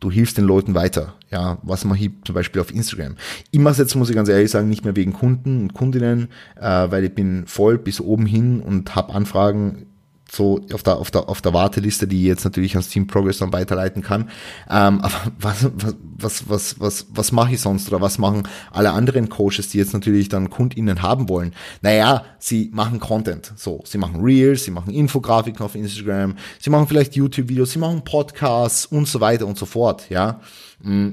du 0.00 0.10
hilfst 0.10 0.38
den 0.38 0.44
Leuten 0.44 0.74
weiter. 0.74 1.14
Ja, 1.30 1.58
was 1.62 1.84
man 1.84 1.96
hier 1.96 2.10
zum 2.24 2.34
Beispiel 2.34 2.60
auf 2.60 2.72
Instagram. 2.72 3.16
Ich 3.50 3.58
mache 3.58 3.80
jetzt, 3.80 3.94
muss 3.94 4.08
ich 4.08 4.16
ganz 4.16 4.28
ehrlich 4.28 4.50
sagen, 4.50 4.68
nicht 4.68 4.84
mehr 4.84 4.96
wegen 4.96 5.12
Kunden 5.12 5.62
und 5.62 5.74
Kundinnen, 5.74 6.28
äh, 6.56 6.90
weil 6.90 7.04
ich 7.04 7.14
bin 7.14 7.46
voll 7.46 7.78
bis 7.78 8.00
oben 8.00 8.26
hin 8.26 8.60
und 8.60 8.94
habe 8.94 9.14
Anfragen 9.14 9.86
so 10.30 10.60
auf 10.72 10.82
der, 10.82 10.96
auf 10.96 11.10
der, 11.10 11.28
auf 11.28 11.40
der 11.40 11.54
Warteliste, 11.54 12.06
die 12.06 12.24
jetzt 12.24 12.44
natürlich 12.44 12.74
ans 12.74 12.88
Team 12.88 13.06
Progress 13.06 13.38
dann 13.38 13.52
weiterleiten 13.52 14.02
kann. 14.02 14.30
Ähm, 14.70 15.00
aber 15.00 15.32
was, 15.38 15.70
was, 16.16 16.48
was, 16.48 16.80
was, 16.80 17.06
was 17.10 17.32
mache 17.32 17.54
ich 17.54 17.60
sonst 17.60 17.88
oder 17.88 18.00
was 18.00 18.18
machen 18.18 18.46
alle 18.70 18.92
anderen 18.92 19.28
Coaches, 19.28 19.68
die 19.68 19.78
jetzt 19.78 19.94
natürlich 19.94 20.28
dann 20.28 20.50
KundInnen 20.50 21.02
haben 21.02 21.28
wollen? 21.28 21.54
Naja, 21.80 22.24
sie 22.38 22.70
machen 22.72 23.00
Content. 23.00 23.52
So, 23.56 23.82
sie 23.84 23.98
machen 23.98 24.20
Reels, 24.20 24.64
sie 24.64 24.70
machen 24.70 24.92
Infografiken 24.92 25.64
auf 25.64 25.74
Instagram, 25.74 26.36
sie 26.60 26.70
machen 26.70 26.86
vielleicht 26.86 27.16
YouTube-Videos, 27.16 27.72
sie 27.72 27.78
machen 27.78 28.04
Podcasts 28.04 28.86
und 28.86 29.08
so 29.08 29.20
weiter 29.20 29.46
und 29.46 29.56
so 29.56 29.66
fort, 29.66 30.10
ja. 30.10 30.40
Mm, 30.82 31.08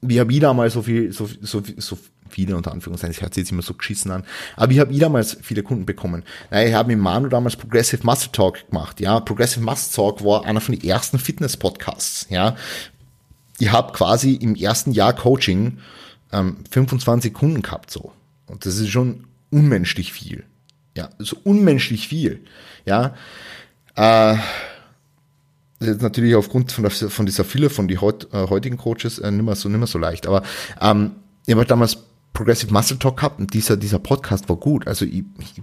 wir 0.00 0.20
haben 0.20 0.30
wieder 0.30 0.52
mal 0.52 0.68
so 0.70 0.82
viel, 0.82 1.12
so, 1.12 1.28
so, 1.40 1.62
so 1.76 1.96
viele 2.32 2.56
unter 2.56 2.72
Anführungszeichen, 2.72 3.14
das 3.14 3.22
hört 3.22 3.34
sich 3.34 3.42
jetzt 3.42 3.52
immer 3.52 3.62
so 3.62 3.74
geschissen 3.74 4.10
an, 4.10 4.24
aber 4.56 4.72
ich 4.72 4.78
habe 4.78 4.92
ich 4.92 4.98
damals 4.98 5.36
viele 5.40 5.62
Kunden 5.62 5.86
bekommen. 5.86 6.22
Ich 6.50 6.74
habe 6.74 6.88
mit 6.88 6.98
Manu 6.98 7.28
damals 7.28 7.56
Progressive 7.56 8.04
Muscle 8.04 8.32
Talk 8.32 8.68
gemacht, 8.68 9.00
ja, 9.00 9.20
Progressive 9.20 9.64
Muscle 9.64 9.94
Talk 9.94 10.24
war 10.24 10.44
einer 10.44 10.60
von 10.60 10.74
den 10.74 10.88
ersten 10.88 11.18
Fitness-Podcasts, 11.18 12.26
ja. 12.30 12.56
Ich 13.58 13.70
habe 13.70 13.92
quasi 13.92 14.34
im 14.34 14.56
ersten 14.56 14.92
Jahr 14.92 15.12
Coaching 15.12 15.78
ähm, 16.32 16.56
25 16.70 17.32
Kunden 17.32 17.62
gehabt, 17.62 17.90
so. 17.90 18.12
Und 18.46 18.66
das 18.66 18.78
ist 18.78 18.88
schon 18.88 19.24
unmenschlich 19.50 20.12
viel. 20.12 20.44
Ja, 20.96 21.10
so 21.18 21.36
unmenschlich 21.44 22.08
viel. 22.08 22.44
Ja, 22.84 23.14
äh, 23.94 24.36
ist 25.80 26.02
natürlich 26.02 26.34
aufgrund 26.34 26.72
von, 26.72 26.84
der, 26.84 26.90
von 26.90 27.26
dieser 27.26 27.44
Fülle 27.44 27.70
von 27.70 27.88
die 27.88 27.98
heut, 27.98 28.32
äh, 28.32 28.48
heutigen 28.48 28.76
Coaches 28.76 29.18
äh, 29.18 29.30
nimmer 29.30 29.56
so 29.56 29.68
nimmer 29.68 29.86
so 29.86 29.98
leicht. 29.98 30.26
Aber 30.26 30.42
ähm, 30.80 31.12
ich 31.46 31.54
habe 31.54 31.64
damals 31.64 31.98
Progressive 32.32 32.72
Muscle 32.72 32.98
Talk 32.98 33.18
gehabt 33.18 33.40
und 33.40 33.52
dieser, 33.54 33.76
dieser 33.76 33.98
Podcast 33.98 34.48
war 34.48 34.56
gut. 34.56 34.86
Also 34.86 35.04
ich, 35.04 35.24
ich 35.38 35.62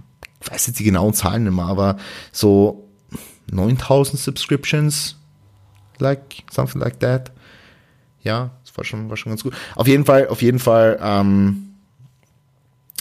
weiß 0.50 0.68
jetzt 0.68 0.78
die 0.78 0.84
genauen 0.84 1.14
Zahlen 1.14 1.44
nicht 1.44 1.54
mehr, 1.54 1.66
aber 1.66 1.96
so 2.32 2.88
9000 3.50 4.18
Subscriptions, 4.18 5.16
like, 5.98 6.44
something 6.50 6.80
like 6.80 7.00
that. 7.00 7.32
Ja, 8.22 8.50
das 8.64 8.76
war 8.76 8.84
schon, 8.84 9.08
war 9.08 9.16
schon 9.16 9.30
ganz 9.30 9.42
gut. 9.42 9.54
Auf 9.74 9.88
jeden 9.88 10.04
Fall, 10.04 10.28
auf 10.28 10.42
jeden 10.42 10.58
Fall, 10.58 10.98
ähm, 11.02 11.69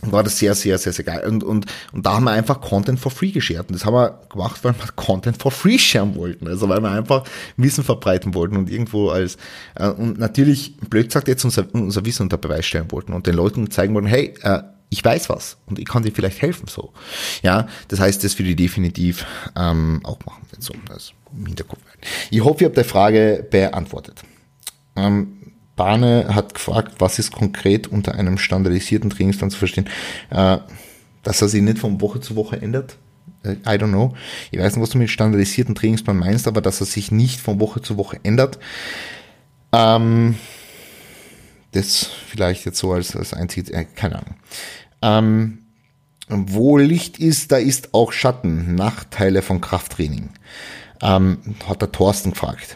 war 0.03 0.23
das 0.23 0.37
sehr, 0.37 0.55
sehr, 0.55 0.77
sehr, 0.77 0.93
sehr 0.93 1.05
geil. 1.05 1.27
Und, 1.27 1.43
und, 1.43 1.65
und 1.91 2.05
da 2.05 2.13
haben 2.13 2.23
wir 2.23 2.31
einfach 2.31 2.61
Content 2.61 2.99
for 2.99 3.11
free 3.11 3.31
geshared. 3.31 3.67
Und 3.67 3.73
das 3.73 3.85
haben 3.85 3.93
wir 3.93 4.21
gemacht, 4.29 4.63
weil 4.63 4.73
wir 4.73 4.87
Content 4.95 5.41
for 5.41 5.51
free 5.51 5.77
sharen 5.77 6.15
wollten. 6.15 6.47
Also 6.47 6.69
weil 6.69 6.81
wir 6.81 6.91
einfach 6.91 7.23
Wissen 7.57 7.83
verbreiten 7.83 8.33
wollten 8.33 8.55
und 8.55 8.69
irgendwo 8.69 9.09
als, 9.09 9.37
äh, 9.75 9.89
und 9.89 10.17
natürlich, 10.17 10.77
blöd 10.77 11.07
gesagt, 11.07 11.27
jetzt 11.27 11.43
unser, 11.43 11.65
unser 11.73 12.05
Wissen 12.05 12.23
unter 12.23 12.37
Beweis 12.37 12.65
stellen 12.65 12.91
wollten 12.91 13.13
und 13.13 13.27
den 13.27 13.35
Leuten 13.35 13.69
zeigen 13.71 13.93
wollten, 13.93 14.07
hey, 14.07 14.33
äh, 14.41 14.61
ich 14.89 15.05
weiß 15.05 15.29
was 15.29 15.57
und 15.67 15.77
ich 15.77 15.85
kann 15.85 16.03
dir 16.03 16.11
vielleicht 16.11 16.41
helfen 16.41 16.67
so. 16.67 16.93
Ja, 17.43 17.67
das 17.89 17.99
heißt, 17.99 18.23
das 18.23 18.37
würde 18.39 18.51
ich 18.51 18.55
definitiv 18.55 19.25
ähm, 19.55 20.01
auch 20.03 20.19
machen, 20.25 20.43
wenn 20.51 20.61
so 20.61 20.73
das 20.87 21.13
im 21.31 21.45
Hinterkopf. 21.45 21.79
Ich 22.31 22.43
hoffe, 22.43 22.63
ihr 22.63 22.67
habt 22.67 22.77
die 22.77 22.83
Frage 22.83 23.45
beantwortet. 23.51 24.23
Ähm, 24.95 25.38
Bahne 25.79 26.35
hat 26.35 26.53
gefragt, 26.53 26.95
was 26.99 27.19
ist 27.19 27.31
konkret 27.31 27.87
unter 27.87 28.15
einem 28.15 28.37
standardisierten 28.37 29.09
Trainingsplan 29.09 29.49
zu 29.49 29.57
verstehen, 29.57 29.85
äh, 30.29 30.57
dass 31.23 31.41
er 31.41 31.47
sich 31.47 31.61
nicht 31.61 31.79
von 31.79 32.01
Woche 32.01 32.19
zu 32.19 32.35
Woche 32.35 32.61
ändert. 32.61 32.97
Äh, 33.43 33.53
I 33.65 33.79
don't 33.79 33.87
know. 33.87 34.13
Ich 34.51 34.59
weiß 34.59 34.75
nicht, 34.75 34.83
was 34.83 34.89
du 34.89 34.97
mit 34.97 35.09
standardisierten 35.09 35.75
Trainingsplan 35.75 36.17
meinst, 36.17 36.49
aber 36.49 36.59
dass 36.59 36.81
er 36.81 36.85
sich 36.85 37.13
nicht 37.13 37.39
von 37.39 37.61
Woche 37.61 37.81
zu 37.81 37.95
Woche 37.95 38.19
ändert. 38.23 38.59
Ähm, 39.71 40.35
das 41.71 42.09
vielleicht 42.27 42.65
jetzt 42.65 42.79
so 42.79 42.91
als, 42.91 43.15
als 43.15 43.33
einziges, 43.33 43.69
äh, 43.69 43.85
keine 43.85 44.17
Ahnung. 44.17 44.35
Ähm, 45.01 45.59
wo 46.27 46.77
Licht 46.77 47.19
ist, 47.19 47.53
da 47.53 47.57
ist 47.57 47.93
auch 47.93 48.11
Schatten. 48.11 48.75
Nachteile 48.75 49.41
von 49.41 49.61
Krafttraining. 49.61 50.31
Ähm, 51.01 51.37
hat 51.69 51.81
der 51.81 51.93
Thorsten 51.93 52.31
gefragt. 52.31 52.75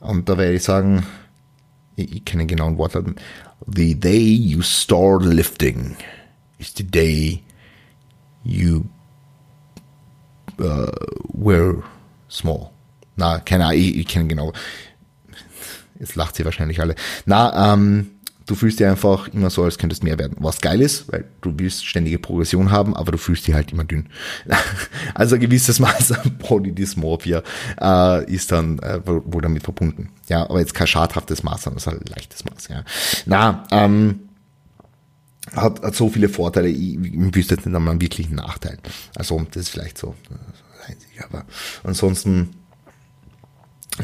Und 0.00 0.30
da 0.30 0.38
werde 0.38 0.54
ich 0.54 0.62
sagen, 0.62 1.04
ich 1.98 2.24
kenne 2.24 2.42
den 2.42 2.48
genauen 2.48 2.78
Wortlaut. 2.78 3.06
The 3.66 3.94
day 3.94 4.18
you 4.18 4.62
start 4.62 5.24
lifting 5.24 5.96
is 6.58 6.72
the 6.76 6.84
day 6.84 7.42
you 8.44 8.84
uh, 10.60 10.92
were 11.32 11.82
small. 12.28 12.70
Na, 13.16 13.38
keine 13.40 13.66
Ahnung, 13.66 13.78
ich, 13.78 13.96
ich 13.96 14.06
kenne 14.06 14.28
genau. 14.28 14.52
jetzt 15.98 16.14
lacht 16.14 16.36
sie 16.36 16.44
wahrscheinlich 16.44 16.80
alle. 16.80 16.94
Na, 17.26 17.72
ähm, 17.74 18.12
du 18.48 18.54
fühlst 18.54 18.80
dich 18.80 18.86
einfach 18.86 19.28
immer 19.28 19.50
so, 19.50 19.62
als 19.62 19.78
könntest 19.78 20.02
mehr 20.02 20.18
werden. 20.18 20.36
Was 20.40 20.60
geil 20.60 20.80
ist, 20.80 21.12
weil 21.12 21.26
du 21.42 21.52
willst 21.56 21.86
ständige 21.86 22.18
Progression 22.18 22.70
haben, 22.70 22.96
aber 22.96 23.12
du 23.12 23.18
fühlst 23.18 23.46
dich 23.46 23.54
halt 23.54 23.72
immer 23.72 23.84
dünn. 23.84 24.08
also 25.14 25.36
ein 25.36 25.40
gewisses 25.40 25.78
Maß 25.78 26.12
an 26.12 26.38
Body 26.38 26.72
Dysmorphia 26.72 27.42
äh, 27.80 28.32
ist 28.32 28.50
dann 28.50 28.78
äh, 28.80 29.00
wohl 29.04 29.42
damit 29.42 29.62
verbunden. 29.62 30.10
Ja, 30.28 30.48
aber 30.48 30.60
jetzt 30.60 30.74
kein 30.74 30.86
schadhaftes 30.86 31.42
Maß, 31.42 31.62
sondern 31.62 31.98
ein 31.98 32.06
leichtes 32.06 32.44
Maß. 32.44 32.68
Ja. 32.68 32.84
Na, 33.26 33.64
ähm, 33.70 34.20
hat, 35.54 35.82
hat 35.82 35.94
so 35.94 36.08
viele 36.08 36.28
Vorteile, 36.28 36.68
ich, 36.68 36.94
ich 36.94 37.34
wüsste 37.34 37.54
jetzt 37.54 37.66
nicht 37.66 37.76
einmal 37.76 37.92
einen 37.92 38.00
wirklichen 38.00 38.36
Nachteil. 38.36 38.78
Also 39.14 39.46
das 39.50 39.64
ist 39.64 39.68
vielleicht 39.68 39.98
so 39.98 40.14
das 40.88 41.24
aber 41.24 41.44
ansonsten 41.84 42.54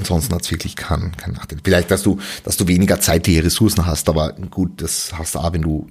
Ansonsten 0.05 0.35
hat 0.35 0.43
es 0.43 0.51
wirklich 0.51 0.77
keinen 0.77 1.17
kein 1.17 1.33
Nachteil. 1.33 1.59
Vielleicht, 1.65 1.91
dass 1.91 2.03
du, 2.03 2.19
dass 2.45 2.57
du 2.57 2.69
weniger 2.69 3.01
zeitliche 3.01 3.45
Ressourcen 3.45 3.87
hast, 3.87 4.09
aber 4.09 4.33
gut, 4.33 4.83
das 4.83 5.13
hast 5.17 5.35
du 5.35 5.39
auch, 5.39 5.53
wenn 5.53 5.63
du 5.63 5.87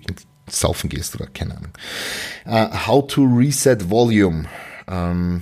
saufen 0.50 0.90
gehst 0.90 1.16
oder 1.16 1.28
keine 1.28 1.58
Ahnung. 1.58 1.72
Uh, 2.46 2.88
how 2.88 3.08
to 3.08 3.24
reset 3.24 3.90
volume. 3.90 4.46
Ähm, 4.88 5.42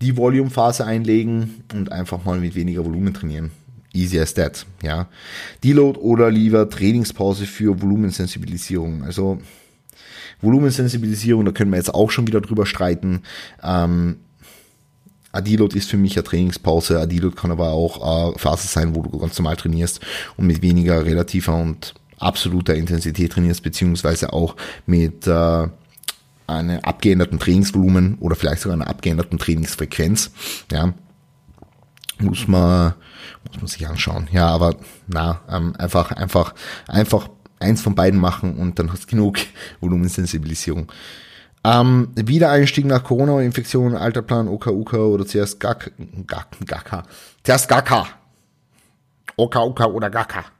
die 0.00 0.16
Volume-Phase 0.16 0.84
einlegen 0.86 1.62
und 1.74 1.92
einfach 1.92 2.24
mal 2.24 2.40
mit 2.40 2.54
weniger 2.54 2.84
Volumen 2.84 3.12
trainieren. 3.12 3.50
Easy 3.92 4.18
as 4.18 4.34
that, 4.34 4.66
ja. 4.82 5.08
Deload 5.62 5.98
oder 5.98 6.30
lieber 6.30 6.68
Trainingspause 6.68 7.44
für 7.46 7.82
Volumensensibilisierung. 7.82 9.04
Also 9.04 9.40
Volumensensibilisierung, 10.40 11.44
da 11.44 11.52
können 11.52 11.70
wir 11.70 11.76
jetzt 11.76 11.94
auch 11.94 12.10
schon 12.10 12.26
wieder 12.26 12.40
drüber 12.40 12.66
streiten. 12.66 13.22
Ähm, 13.62 14.16
Adilot 15.32 15.74
ist 15.74 15.90
für 15.90 15.96
mich 15.96 16.16
eine 16.16 16.24
Trainingspause. 16.24 16.98
Adilot 16.98 17.36
kann 17.36 17.50
aber 17.50 17.70
auch 17.70 18.28
eine 18.28 18.38
Phase 18.38 18.66
sein, 18.66 18.94
wo 18.94 19.02
du 19.02 19.18
ganz 19.18 19.38
normal 19.38 19.56
trainierst 19.56 20.00
und 20.36 20.46
mit 20.46 20.62
weniger 20.62 21.04
relativer 21.04 21.54
und 21.54 21.94
absoluter 22.18 22.74
Intensität 22.74 23.32
trainierst, 23.32 23.62
beziehungsweise 23.62 24.32
auch 24.32 24.56
mit 24.86 25.26
äh, 25.26 25.68
einem 26.46 26.80
abgeänderten 26.80 27.38
Trainingsvolumen 27.38 28.18
oder 28.18 28.36
vielleicht 28.36 28.62
sogar 28.62 28.76
einer 28.76 28.88
abgeänderten 28.88 29.38
Trainingsfrequenz. 29.38 30.32
Ja, 30.70 30.92
muss 32.18 32.46
man 32.48 32.94
muss 33.46 33.56
man 33.56 33.66
sich 33.68 33.86
anschauen. 33.88 34.28
Ja, 34.32 34.48
aber 34.48 34.76
na, 35.06 35.40
ähm, 35.48 35.74
einfach 35.76 36.12
einfach 36.12 36.54
einfach 36.86 37.28
eins 37.58 37.82
von 37.82 37.94
beiden 37.94 38.18
machen 38.18 38.56
und 38.56 38.78
dann 38.78 38.92
hast 38.92 39.04
du 39.04 39.06
genug 39.08 39.38
Volumensensibilisierung. 39.80 40.90
Ähm, 41.62 42.08
Wiedereinstieg 42.14 42.86
nach 42.86 43.04
Corona-Infektion, 43.04 43.94
Alterplan, 43.94 44.48
OKUK 44.48 44.94
oder 44.94 45.26
zuerst 45.26 45.60
GAK, 45.60 45.92
GAK. 46.26 47.04
OKUK 49.36 49.80
oder 49.86 50.10
GAK. 50.10 50.52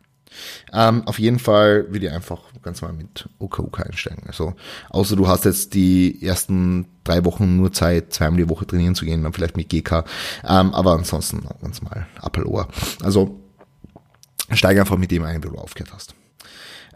Ähm, 0.73 1.07
auf 1.07 1.19
jeden 1.19 1.39
Fall 1.39 1.87
würde 1.91 2.07
ich 2.07 2.13
einfach 2.13 2.41
ganz 2.63 2.83
mal 2.83 2.93
mit 2.93 3.29
OKUK 3.39 3.81
einsteigen. 3.81 4.25
Also, 4.27 4.55
außer 4.91 5.17
du 5.17 5.27
hast 5.27 5.45
jetzt 5.45 5.75
die 5.75 6.25
ersten 6.25 6.87
drei 7.05 7.25
Wochen 7.25 7.57
nur 7.57 7.73
Zeit, 7.73 8.13
zweimal 8.13 8.39
die 8.39 8.49
Woche 8.49 8.67
trainieren 8.67 8.95
zu 8.95 9.05
gehen, 9.05 9.23
dann 9.23 9.33
vielleicht 9.33 9.57
mit 9.57 9.69
GK. 9.69 10.05
Ähm, 10.45 10.75
aber 10.75 10.93
ansonsten 10.93 11.43
ganz 11.63 11.83
mal 11.83 12.07
Apple 12.23 12.47
Ohr. 12.47 12.69
Also, 13.03 13.41
steige 14.53 14.81
einfach 14.81 14.99
mit 14.99 15.11
dem 15.11 15.25
ein, 15.25 15.43
wie 15.43 15.49
du 15.49 15.57
aufgehört 15.57 15.93
hast. 15.95 16.15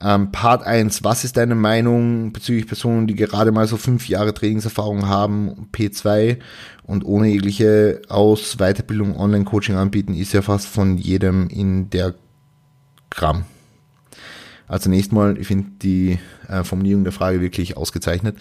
Ähm, 0.00 0.32
Part 0.32 0.64
1, 0.64 1.04
was 1.04 1.24
ist 1.24 1.36
deine 1.36 1.54
Meinung 1.54 2.32
bezüglich 2.32 2.66
Personen, 2.66 3.06
die 3.06 3.14
gerade 3.14 3.52
mal 3.52 3.66
so 3.66 3.76
fünf 3.76 4.08
Jahre 4.08 4.34
Trainingserfahrung 4.34 5.06
haben, 5.06 5.68
P2 5.72 6.38
und 6.82 7.04
ohne 7.04 7.28
jegliche 7.28 8.02
Aus-, 8.08 8.56
Weiterbildung, 8.58 9.16
Online-Coaching 9.16 9.76
anbieten, 9.76 10.14
ist 10.14 10.32
ja 10.32 10.42
fast 10.42 10.66
von 10.66 10.98
jedem 10.98 11.48
in 11.48 11.90
der 11.90 12.14
Gramm. 13.10 13.44
Also 14.66 14.88
nächstes 14.90 15.12
Mal, 15.12 15.38
ich 15.38 15.46
finde 15.46 15.66
die 15.82 16.18
äh, 16.48 16.64
Formulierung 16.64 17.04
der 17.04 17.12
Frage 17.12 17.40
wirklich 17.40 17.76
ausgezeichnet. 17.76 18.36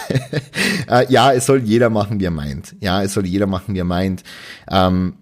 äh, 0.88 1.10
ja, 1.10 1.32
es 1.32 1.46
soll 1.46 1.62
jeder 1.62 1.90
machen, 1.90 2.20
wie 2.20 2.24
er 2.24 2.30
meint. 2.30 2.76
Ja, 2.80 3.02
es 3.02 3.14
soll 3.14 3.26
jeder 3.26 3.46
machen, 3.46 3.74
wie 3.74 3.78
er 3.78 3.84
meint. 3.84 4.24
Ähm, 4.70 5.14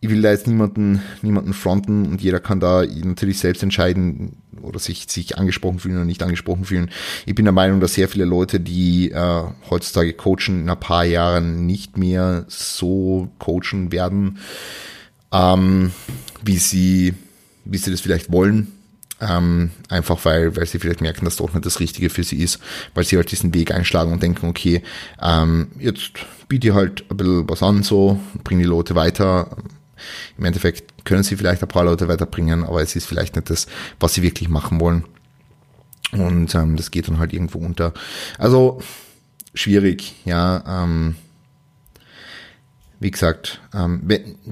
ich 0.00 0.08
will 0.08 0.22
da 0.22 0.30
jetzt 0.30 0.46
niemanden, 0.46 1.02
niemanden 1.22 1.52
fronten 1.52 2.06
und 2.06 2.22
jeder 2.22 2.38
kann 2.38 2.60
da 2.60 2.84
natürlich 2.84 3.40
selbst 3.40 3.64
entscheiden 3.64 4.36
oder 4.62 4.78
sich, 4.78 5.06
sich 5.08 5.38
angesprochen 5.38 5.78
fühlen 5.78 5.96
oder 5.96 6.04
nicht 6.04 6.22
angesprochen 6.22 6.64
fühlen. 6.64 6.90
Ich 7.26 7.34
bin 7.34 7.44
der 7.44 7.52
Meinung, 7.52 7.80
dass 7.80 7.94
sehr 7.94 8.08
viele 8.08 8.24
Leute, 8.24 8.60
die 8.60 9.10
äh, 9.10 9.42
heutzutage 9.70 10.12
coachen, 10.12 10.62
in 10.62 10.70
ein 10.70 10.80
paar 10.80 11.04
Jahren 11.04 11.66
nicht 11.66 11.96
mehr 11.96 12.44
so 12.48 13.30
coachen 13.38 13.92
werden, 13.92 14.38
ähm, 15.32 15.92
wie 16.42 16.58
sie, 16.58 17.14
wie 17.64 17.78
sie 17.78 17.90
das 17.90 18.00
vielleicht 18.00 18.32
wollen. 18.32 18.72
Ähm, 19.20 19.72
einfach 19.88 20.24
weil, 20.24 20.56
weil 20.56 20.66
sie 20.66 20.78
vielleicht 20.78 21.00
merken, 21.00 21.24
dass 21.24 21.36
doch 21.36 21.52
nicht 21.52 21.66
das 21.66 21.80
Richtige 21.80 22.08
für 22.08 22.22
sie 22.22 22.40
ist, 22.40 22.60
weil 22.94 23.02
sie 23.02 23.16
halt 23.16 23.32
diesen 23.32 23.52
Weg 23.52 23.72
einschlagen 23.72 24.12
und 24.12 24.22
denken, 24.22 24.46
okay, 24.46 24.82
ähm, 25.20 25.72
jetzt 25.80 26.12
biete 26.46 26.68
ich 26.68 26.74
halt 26.74 27.04
ein 27.10 27.16
bisschen 27.16 27.48
was 27.48 27.62
an, 27.64 27.82
so, 27.82 28.20
bringe 28.44 28.62
die 28.62 28.68
Leute 28.68 28.94
weiter, 28.94 29.56
im 30.36 30.44
Endeffekt 30.44 31.04
können 31.04 31.22
sie 31.22 31.36
vielleicht 31.36 31.62
ein 31.62 31.68
paar 31.68 31.84
Leute 31.84 32.08
weiterbringen, 32.08 32.64
aber 32.64 32.82
es 32.82 32.96
ist 32.96 33.06
vielleicht 33.06 33.36
nicht 33.36 33.50
das, 33.50 33.66
was 34.00 34.14
sie 34.14 34.22
wirklich 34.22 34.48
machen 34.48 34.80
wollen. 34.80 35.04
Und 36.12 36.54
ähm, 36.54 36.76
das 36.76 36.90
geht 36.90 37.08
dann 37.08 37.18
halt 37.18 37.32
irgendwo 37.32 37.58
unter. 37.58 37.92
Also 38.38 38.80
schwierig, 39.54 40.14
ja. 40.24 40.84
Ähm, 40.84 41.16
wie 43.00 43.10
gesagt, 43.10 43.60
ähm, 43.74 44.02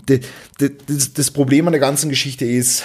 das, 0.06 1.12
das 1.12 1.30
Problem 1.30 1.66
an 1.66 1.72
der 1.72 1.80
ganzen 1.80 2.10
Geschichte 2.10 2.44
ist, 2.44 2.84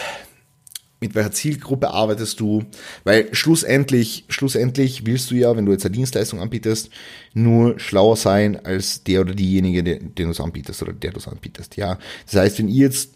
mit 1.04 1.16
welcher 1.16 1.32
Zielgruppe 1.32 1.90
arbeitest 1.90 2.40
du, 2.40 2.64
weil 3.04 3.34
schlussendlich, 3.34 4.24
schlussendlich 4.30 5.04
willst 5.08 5.32
du 5.32 5.36
ja, 5.36 5.58
wenn 5.58 5.66
du 5.66 5.72
jetzt 5.72 5.84
eine 5.84 5.96
Dienstleistung 5.96 6.40
anbietest, 6.40 6.92
nur 7.34 7.80
schlauer 7.80 8.16
sein 8.16 8.64
als 8.64 9.04
der 9.04 9.22
oder 9.22 9.34
diejenige, 9.34 9.84
den, 9.84 10.14
du 10.14 10.30
es 10.30 10.40
anbietest 10.40 10.84
oder 10.84 10.94
der 10.94 11.12
du 11.12 11.18
es 11.18 11.28
anbietest, 11.28 11.76
ja. 11.76 11.98
Das 12.26 12.36
heißt, 12.36 12.60
wenn 12.60 12.70
ich 12.70 12.76
jetzt 12.76 13.16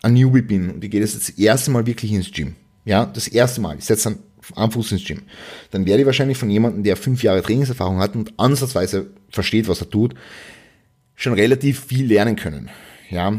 ein 0.00 0.14
Newbie 0.14 0.40
bin 0.40 0.70
und 0.70 0.82
ich 0.82 0.90
gehe 0.90 1.02
das, 1.02 1.12
das 1.12 1.28
erste 1.28 1.70
Mal 1.70 1.86
wirklich 1.86 2.10
ins 2.10 2.32
Gym, 2.32 2.56
ja, 2.86 3.04
das 3.04 3.28
erste 3.28 3.60
Mal, 3.60 3.76
ich 3.76 3.84
setze 3.84 4.10
dann 4.10 4.18
am 4.54 4.72
Fuß 4.72 4.92
ins 4.92 5.04
Gym, 5.04 5.24
dann 5.72 5.84
werde 5.84 6.00
ich 6.00 6.06
wahrscheinlich 6.06 6.38
von 6.38 6.48
jemandem, 6.48 6.84
der 6.84 6.96
fünf 6.96 7.22
Jahre 7.22 7.42
Trainingserfahrung 7.42 7.98
hat 7.98 8.16
und 8.16 8.32
ansatzweise 8.38 9.10
versteht, 9.28 9.68
was 9.68 9.82
er 9.82 9.90
tut, 9.90 10.14
schon 11.14 11.34
relativ 11.34 11.84
viel 11.84 12.06
lernen 12.06 12.36
können, 12.36 12.70
ja 13.10 13.38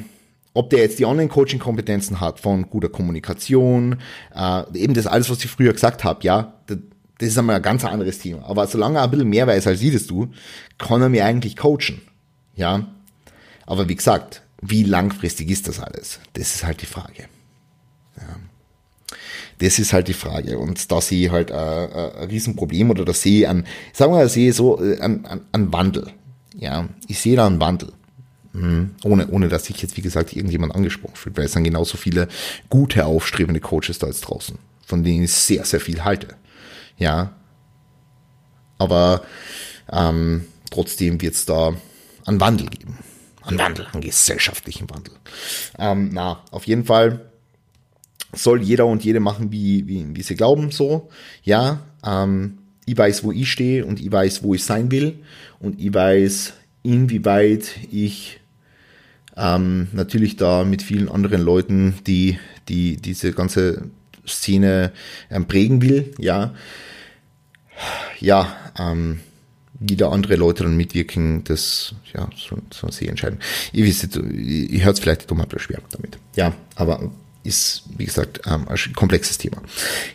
ob 0.58 0.72
der 0.72 0.80
jetzt 0.80 0.98
die 0.98 1.06
Online-Coaching-Kompetenzen 1.06 2.20
hat 2.20 2.40
von 2.40 2.70
guter 2.70 2.90
Kommunikation, 2.90 3.98
äh, 4.36 4.64
eben 4.74 4.96
das 4.96 5.06
alles, 5.06 5.30
was 5.30 5.44
ich 5.44 5.52
früher 5.52 5.72
gesagt 5.72 6.04
habe, 6.04 6.24
ja, 6.24 6.54
das, 6.66 6.80
das 7.20 7.30
ist 7.30 7.38
einmal 7.38 7.58
ein 7.58 7.62
ganz 7.62 7.86
anderes 7.86 8.20
Thema. 8.20 8.44
Aber 8.46 8.66
solange 8.66 8.98
er 8.98 9.04
ein 9.04 9.12
bisschen 9.12 9.30
mehr 9.30 9.46
weiß 9.46 9.68
als 9.68 9.82
das 9.82 10.08
du, 10.08 10.30
kann 10.78 11.02
er 11.02 11.10
mir 11.10 11.26
eigentlich 11.26 11.56
coachen. 11.56 12.02
Ja. 12.56 12.88
Aber 13.68 13.88
wie 13.88 13.96
gesagt, 13.96 14.42
wie 14.62 14.84
langfristig 14.84 15.50
ist 15.52 15.68
das 15.68 15.80
alles? 15.80 16.20
Das 16.34 16.56
ist 16.56 16.64
halt 16.64 16.82
die 16.82 16.88
Frage. 16.88 17.26
Ja. 18.18 18.36
Das 19.60 19.78
ist 19.78 19.94
halt 19.94 20.08
die 20.08 20.14
Frage. 20.14 20.58
Und 20.58 20.92
da 20.92 21.02
sehe 21.02 21.28
ich 21.28 21.32
halt 21.32 21.52
ein, 21.52 21.92
ein 21.92 22.30
Riesenproblem 22.30 22.90
oder 22.90 23.06
da 23.06 23.14
sehe 23.14 23.42
ich 23.42 23.48
an, 23.48 23.66
sagen 23.94 24.12
wir 24.12 24.18
mal, 24.18 24.30
sehe 24.30 24.54
so 24.54 24.84
äh, 24.84 25.00
einen 25.00 25.74
Wandel. 25.74 26.08
Ja, 26.56 26.90
ich 27.08 27.20
sehe 27.20 27.36
da 27.36 27.46
einen 27.46 27.60
Wandel. 27.60 27.94
Mhm. 28.54 28.92
Ohne, 29.04 29.28
ohne 29.28 29.50
dass 29.50 29.66
sich 29.66 29.82
jetzt, 29.82 29.98
wie 29.98 30.02
gesagt, 30.02 30.36
irgendjemand 30.36 30.76
angesprochen 30.76 31.16
fühlt, 31.16 31.38
weil 31.38 31.46
es 31.46 31.52
dann 31.52 31.64
genauso 31.64 31.98
viele 31.98 32.28
gute, 32.70 33.06
aufstrebende 33.06 33.60
Coaches 33.60 34.00
da 34.00 34.08
jetzt 34.08 34.22
draußen, 34.22 34.58
von 34.86 35.04
denen 35.04 35.24
ich 35.24 35.34
sehr, 35.34 35.66
sehr 35.66 35.80
viel 35.80 36.04
halte. 36.04 36.36
Ja. 36.98 37.34
Aber 38.78 39.22
ähm, 39.92 40.46
trotzdem 40.70 41.22
wird 41.22 41.36
es 41.36 41.46
da 41.46 41.74
einen 42.26 42.40
Wandel 42.40 42.68
geben. 42.68 42.98
Einen 43.44 43.60
Wandel, 43.60 43.88
einen 43.94 44.02
gesellschaftlichen 44.02 44.90
Wandel. 44.90 45.14
Ähm, 45.80 46.10
na, 46.12 46.44
auf 46.52 46.68
jeden 46.68 46.86
Fall 46.86 47.32
soll 48.34 48.62
jeder 48.62 48.86
und 48.86 49.04
jede 49.04 49.20
machen, 49.20 49.52
wie, 49.52 49.88
wie, 49.88 50.06
wie 50.16 50.22
sie 50.22 50.36
glauben, 50.36 50.72
so. 50.72 51.10
Ja, 51.44 51.80
ähm, 52.06 52.58
ich 52.86 52.98
weiß, 52.98 53.24
wo 53.24 53.32
ich 53.32 53.52
stehe 53.52 53.86
und 53.86 54.00
ich 54.00 54.12
weiß, 54.12 54.44
wo 54.44 54.54
ich 54.54 54.64
sein 54.64 54.92
will 54.92 55.20
und 55.60 55.80
ich 55.80 55.94
weiß, 55.94 56.54
inwieweit 56.88 57.76
ich 57.92 58.40
ähm, 59.36 59.88
natürlich 59.92 60.38
da 60.38 60.64
mit 60.64 60.82
vielen 60.82 61.10
anderen 61.10 61.42
Leuten, 61.42 61.96
die, 62.08 62.40
die 62.70 62.98
diese 62.98 63.34
ganze 63.34 63.90
Szene 64.26 64.92
ähm, 65.30 65.46
prägen 65.46 65.82
will, 65.82 66.14
ja. 66.18 66.54
Ja, 68.20 68.56
ähm, 68.80 69.20
wie 69.80 69.96
da 69.96 70.10
andere 70.10 70.36
Leute 70.38 70.64
dann 70.64 70.76
mitwirken, 70.76 71.44
das 71.44 71.94
ja, 72.14 72.28
so, 72.36 72.58
so 72.74 72.90
sie 72.90 73.08
entscheiden. 73.08 73.40
Ich 73.72 73.84
wisst, 73.84 74.16
ihr 74.16 74.84
hört 74.84 74.96
es 74.96 75.00
vielleicht 75.00 75.30
dumm 75.30 75.46
schwer 75.58 75.82
damit. 75.92 76.18
Ja, 76.36 76.54
aber 76.76 77.12
ist, 77.48 77.84
wie 77.98 78.06
gesagt, 78.06 78.42
ähm, 78.46 78.68
ein 78.68 78.94
komplexes 78.94 79.38
Thema. 79.38 79.62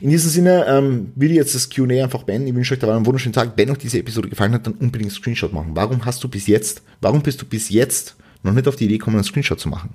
In 0.01 0.11
diesem 0.11 0.31
Sinne 0.31 0.67
ähm, 0.69 1.13
will 1.17 1.31
ich 1.31 1.37
jetzt 1.37 1.55
das 1.55 1.71
Q&A 1.71 2.05
einfach 2.05 2.23
beenden. 2.23 2.49
Ich 2.49 2.55
wünsche 2.55 2.75
euch 2.75 2.81
dabei 2.81 2.95
einen 2.95 3.07
wunderschönen 3.07 3.33
Tag. 3.33 3.53
Wenn 3.57 3.71
euch 3.71 3.79
diese 3.79 3.99
Episode 3.99 4.29
gefallen 4.29 4.53
hat, 4.53 4.67
dann 4.67 4.75
unbedingt 4.75 5.11
einen 5.11 5.19
Screenshot 5.19 5.53
machen. 5.53 5.71
Warum 5.75 6.05
hast 6.05 6.23
du 6.23 6.29
bis 6.29 6.47
jetzt, 6.47 6.83
warum 7.01 7.23
bist 7.23 7.41
du 7.43 7.47
bis 7.47 7.71
jetzt 7.71 8.17
noch 8.43 8.53
nicht 8.53 8.69
auf 8.69 8.77
die 8.77 8.85
Idee 8.85 8.99
kommen, 8.99 9.17
einen 9.17 9.25
Screenshot 9.25 9.61
zu 9.61 9.69
machen. 9.69 9.91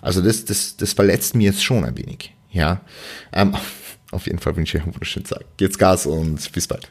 Also 0.00 0.22
das, 0.22 0.44
das, 0.44 0.76
das 0.76 0.92
verletzt 0.92 1.34
mir 1.34 1.44
jetzt 1.44 1.62
schon 1.62 1.84
ein 1.84 1.96
wenig. 1.96 2.34
Ja. 2.50 2.80
Ähm, 3.32 3.54
auf 4.10 4.26
jeden 4.26 4.38
Fall 4.38 4.56
wünsche 4.56 4.76
ich 4.76 4.82
euch 4.82 4.86
einen 4.86 4.94
wunderschönen 4.94 5.26
Tag. 5.26 5.44
Geht's 5.56 5.78
Gas 5.78 6.06
und 6.06 6.52
bis 6.52 6.66
bald. 6.66 6.90